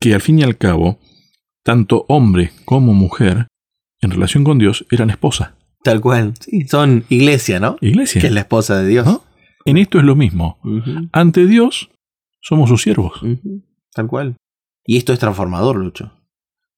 [0.00, 0.98] que al fin y al cabo,
[1.64, 3.48] tanto hombre como mujer,
[4.00, 5.56] en relación con Dios, eran esposa.
[5.82, 6.34] Tal cual.
[6.40, 7.76] Sí, son iglesia, ¿no?
[7.80, 8.20] Iglesia.
[8.20, 9.06] Que es la esposa de Dios.
[9.06, 9.22] ¿No?
[9.64, 10.58] En esto es lo mismo.
[11.12, 11.90] Ante Dios,
[12.40, 13.20] somos sus siervos.
[13.92, 14.36] Tal cual.
[14.84, 16.12] Y esto es transformador, Lucho.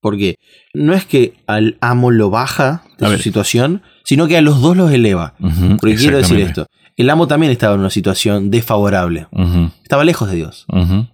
[0.00, 0.36] Porque
[0.74, 3.22] no es que al amo lo baja de A su ver.
[3.22, 5.34] situación, sino que a los dos los eleva.
[5.80, 6.66] Porque quiero decir esto.
[6.96, 9.26] El amo también estaba en una situación desfavorable.
[9.82, 10.66] Estaba lejos de Dios.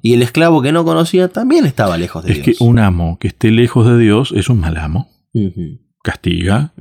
[0.02, 2.60] Y el esclavo que no conocía también estaba lejos de Es que Dios.
[2.60, 5.08] un amo que esté lejos de Dios es un mal amo.
[6.02, 6.72] Castiga.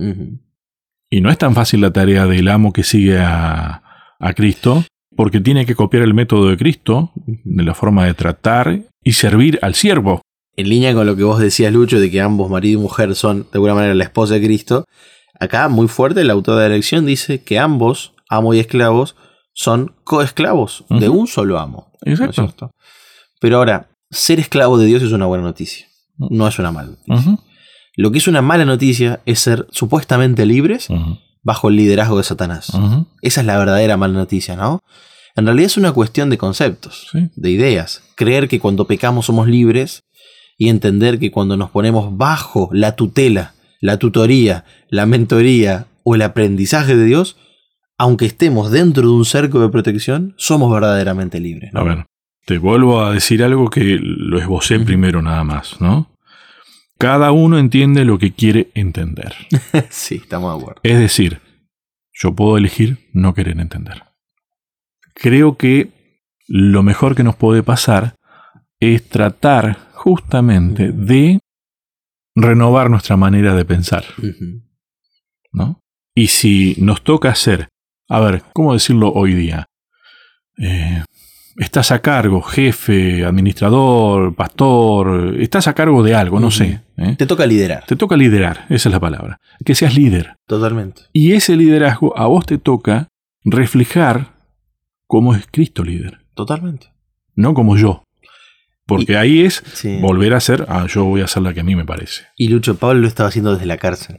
[1.09, 3.83] Y no es tan fácil la tarea del amo que sigue a,
[4.19, 4.83] a Cristo,
[5.15, 9.59] porque tiene que copiar el método de Cristo, de la forma de tratar y servir
[9.61, 10.21] al siervo.
[10.55, 13.39] En línea con lo que vos decías, Lucho, de que ambos, marido y mujer, son
[13.43, 14.85] de alguna manera la esposa de Cristo,
[15.39, 19.15] acá muy fuerte el autor de la elección dice que ambos, amo y esclavos,
[19.53, 21.91] son coesclavos de un solo amo.
[22.05, 22.71] ¿no es Exacto.
[23.39, 25.87] Pero ahora, ser esclavo de Dios es una buena noticia,
[26.17, 27.37] no es una mala noticia.
[27.95, 30.87] Lo que es una mala noticia es ser supuestamente libres
[31.43, 32.71] bajo el liderazgo de Satanás.
[33.21, 34.81] Esa es la verdadera mala noticia, ¿no?
[35.35, 37.29] En realidad es una cuestión de conceptos, Sí.
[37.35, 38.03] de ideas.
[38.15, 40.03] Creer que cuando pecamos somos libres
[40.57, 46.21] y entender que cuando nos ponemos bajo la tutela, la tutoría, la mentoría o el
[46.21, 47.37] aprendizaje de Dios,
[47.97, 51.73] aunque estemos dentro de un cerco de protección, somos verdaderamente libres.
[51.73, 51.81] ¿no?
[51.81, 52.05] A ver,
[52.45, 56.11] te vuelvo a decir algo que lo esbocé primero nada más, ¿no?
[56.97, 59.35] Cada uno entiende lo que quiere entender.
[59.89, 60.81] sí, estamos de acuerdo.
[60.83, 61.41] Es decir,
[62.13, 64.03] yo puedo elegir no querer entender.
[65.13, 65.89] Creo que
[66.47, 68.15] lo mejor que nos puede pasar
[68.79, 71.39] es tratar justamente de
[72.35, 74.03] renovar nuestra manera de pensar.
[75.53, 75.79] ¿no?
[76.13, 77.69] Y si nos toca hacer,
[78.09, 79.65] a ver, ¿cómo decirlo hoy día?
[80.57, 81.03] Eh,
[81.55, 86.81] estás a cargo, jefe, administrador, pastor, estás a cargo de algo, no sé.
[86.97, 87.15] ¿eh?
[87.17, 89.39] Te toca liderar, Te toca liderar, esa es la palabra.
[89.63, 90.35] Que seas líder.
[90.45, 91.03] totalmente.
[91.13, 93.07] Y ese liderazgo a vos te toca
[93.45, 94.33] reflejar
[95.07, 96.87] cómo es Cristo líder, Totalmente.
[97.35, 98.03] no como yo.
[98.85, 99.97] Porque ahí es Sí.
[100.01, 102.23] volver a ser, ah, yo voy a hacer la que a mí me parece.
[102.37, 104.17] Y Lucho Pablo lo estaba haciendo desde la cárcel.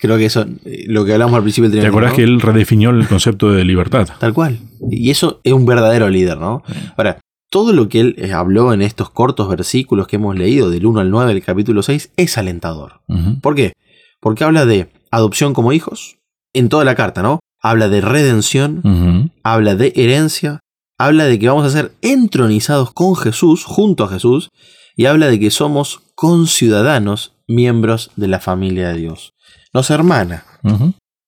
[0.00, 2.16] Creo que eso, eh, lo que hablamos al principio del ¿Te acordás ¿no?
[2.16, 4.08] que él redefinió el concepto de libertad?
[4.18, 4.58] Tal cual.
[4.90, 6.62] Y eso es un verdadero líder, ¿no?
[6.96, 7.18] Ahora,
[7.50, 11.00] todo lo que él eh, habló en estos cortos versículos que hemos leído, del 1
[11.00, 13.00] al 9 del capítulo 6, es alentador.
[13.40, 13.72] ¿Por qué?
[14.20, 16.16] Porque habla de adopción como hijos,
[16.52, 17.40] en toda la carta, ¿no?
[17.62, 20.60] Habla de redención, habla de herencia,
[20.98, 24.50] habla de que vamos a ser entronizados con Jesús, junto a Jesús,
[24.96, 29.34] y habla de que somos conciudadanos, miembros de la familia de Dios.
[29.72, 30.44] Nos hermana.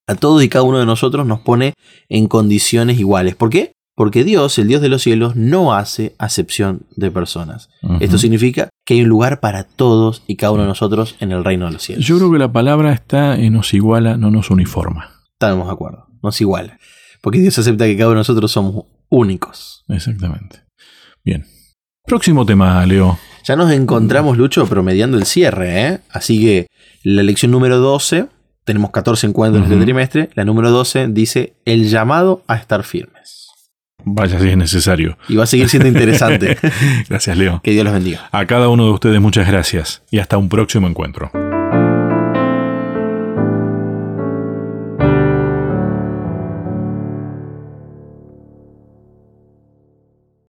[0.08, 1.74] A todos y cada uno de nosotros nos pone
[2.08, 3.34] en condiciones iguales.
[3.34, 3.72] ¿Por qué?
[3.96, 7.70] Porque Dios, el Dios de los cielos, no hace acepción de personas.
[8.00, 11.42] Esto significa que hay un lugar para todos y cada uno de nosotros en el
[11.44, 12.04] reino de los cielos.
[12.04, 15.10] Yo creo que la palabra está en nos iguala, no nos uniforma.
[15.32, 16.06] Estamos de acuerdo.
[16.22, 16.78] Nos iguala.
[17.20, 19.84] Porque Dios acepta que cada uno de nosotros somos únicos.
[19.88, 20.60] Exactamente.
[21.24, 21.44] Bien.
[22.06, 23.18] Próximo tema, Leo.
[23.44, 25.98] Ya nos encontramos, Lucho, promediando el cierre, ¿eh?
[26.10, 26.66] Así que
[27.02, 28.26] la lección número 12,
[28.64, 33.48] tenemos 14 encuentros en este trimestre, la número 12 dice el llamado a estar firmes.
[34.04, 35.18] Vaya si es necesario.
[35.28, 36.58] Y va a seguir siendo interesante.
[37.08, 37.60] gracias, Leo.
[37.62, 38.28] que Dios los bendiga.
[38.30, 41.30] A cada uno de ustedes muchas gracias y hasta un próximo encuentro.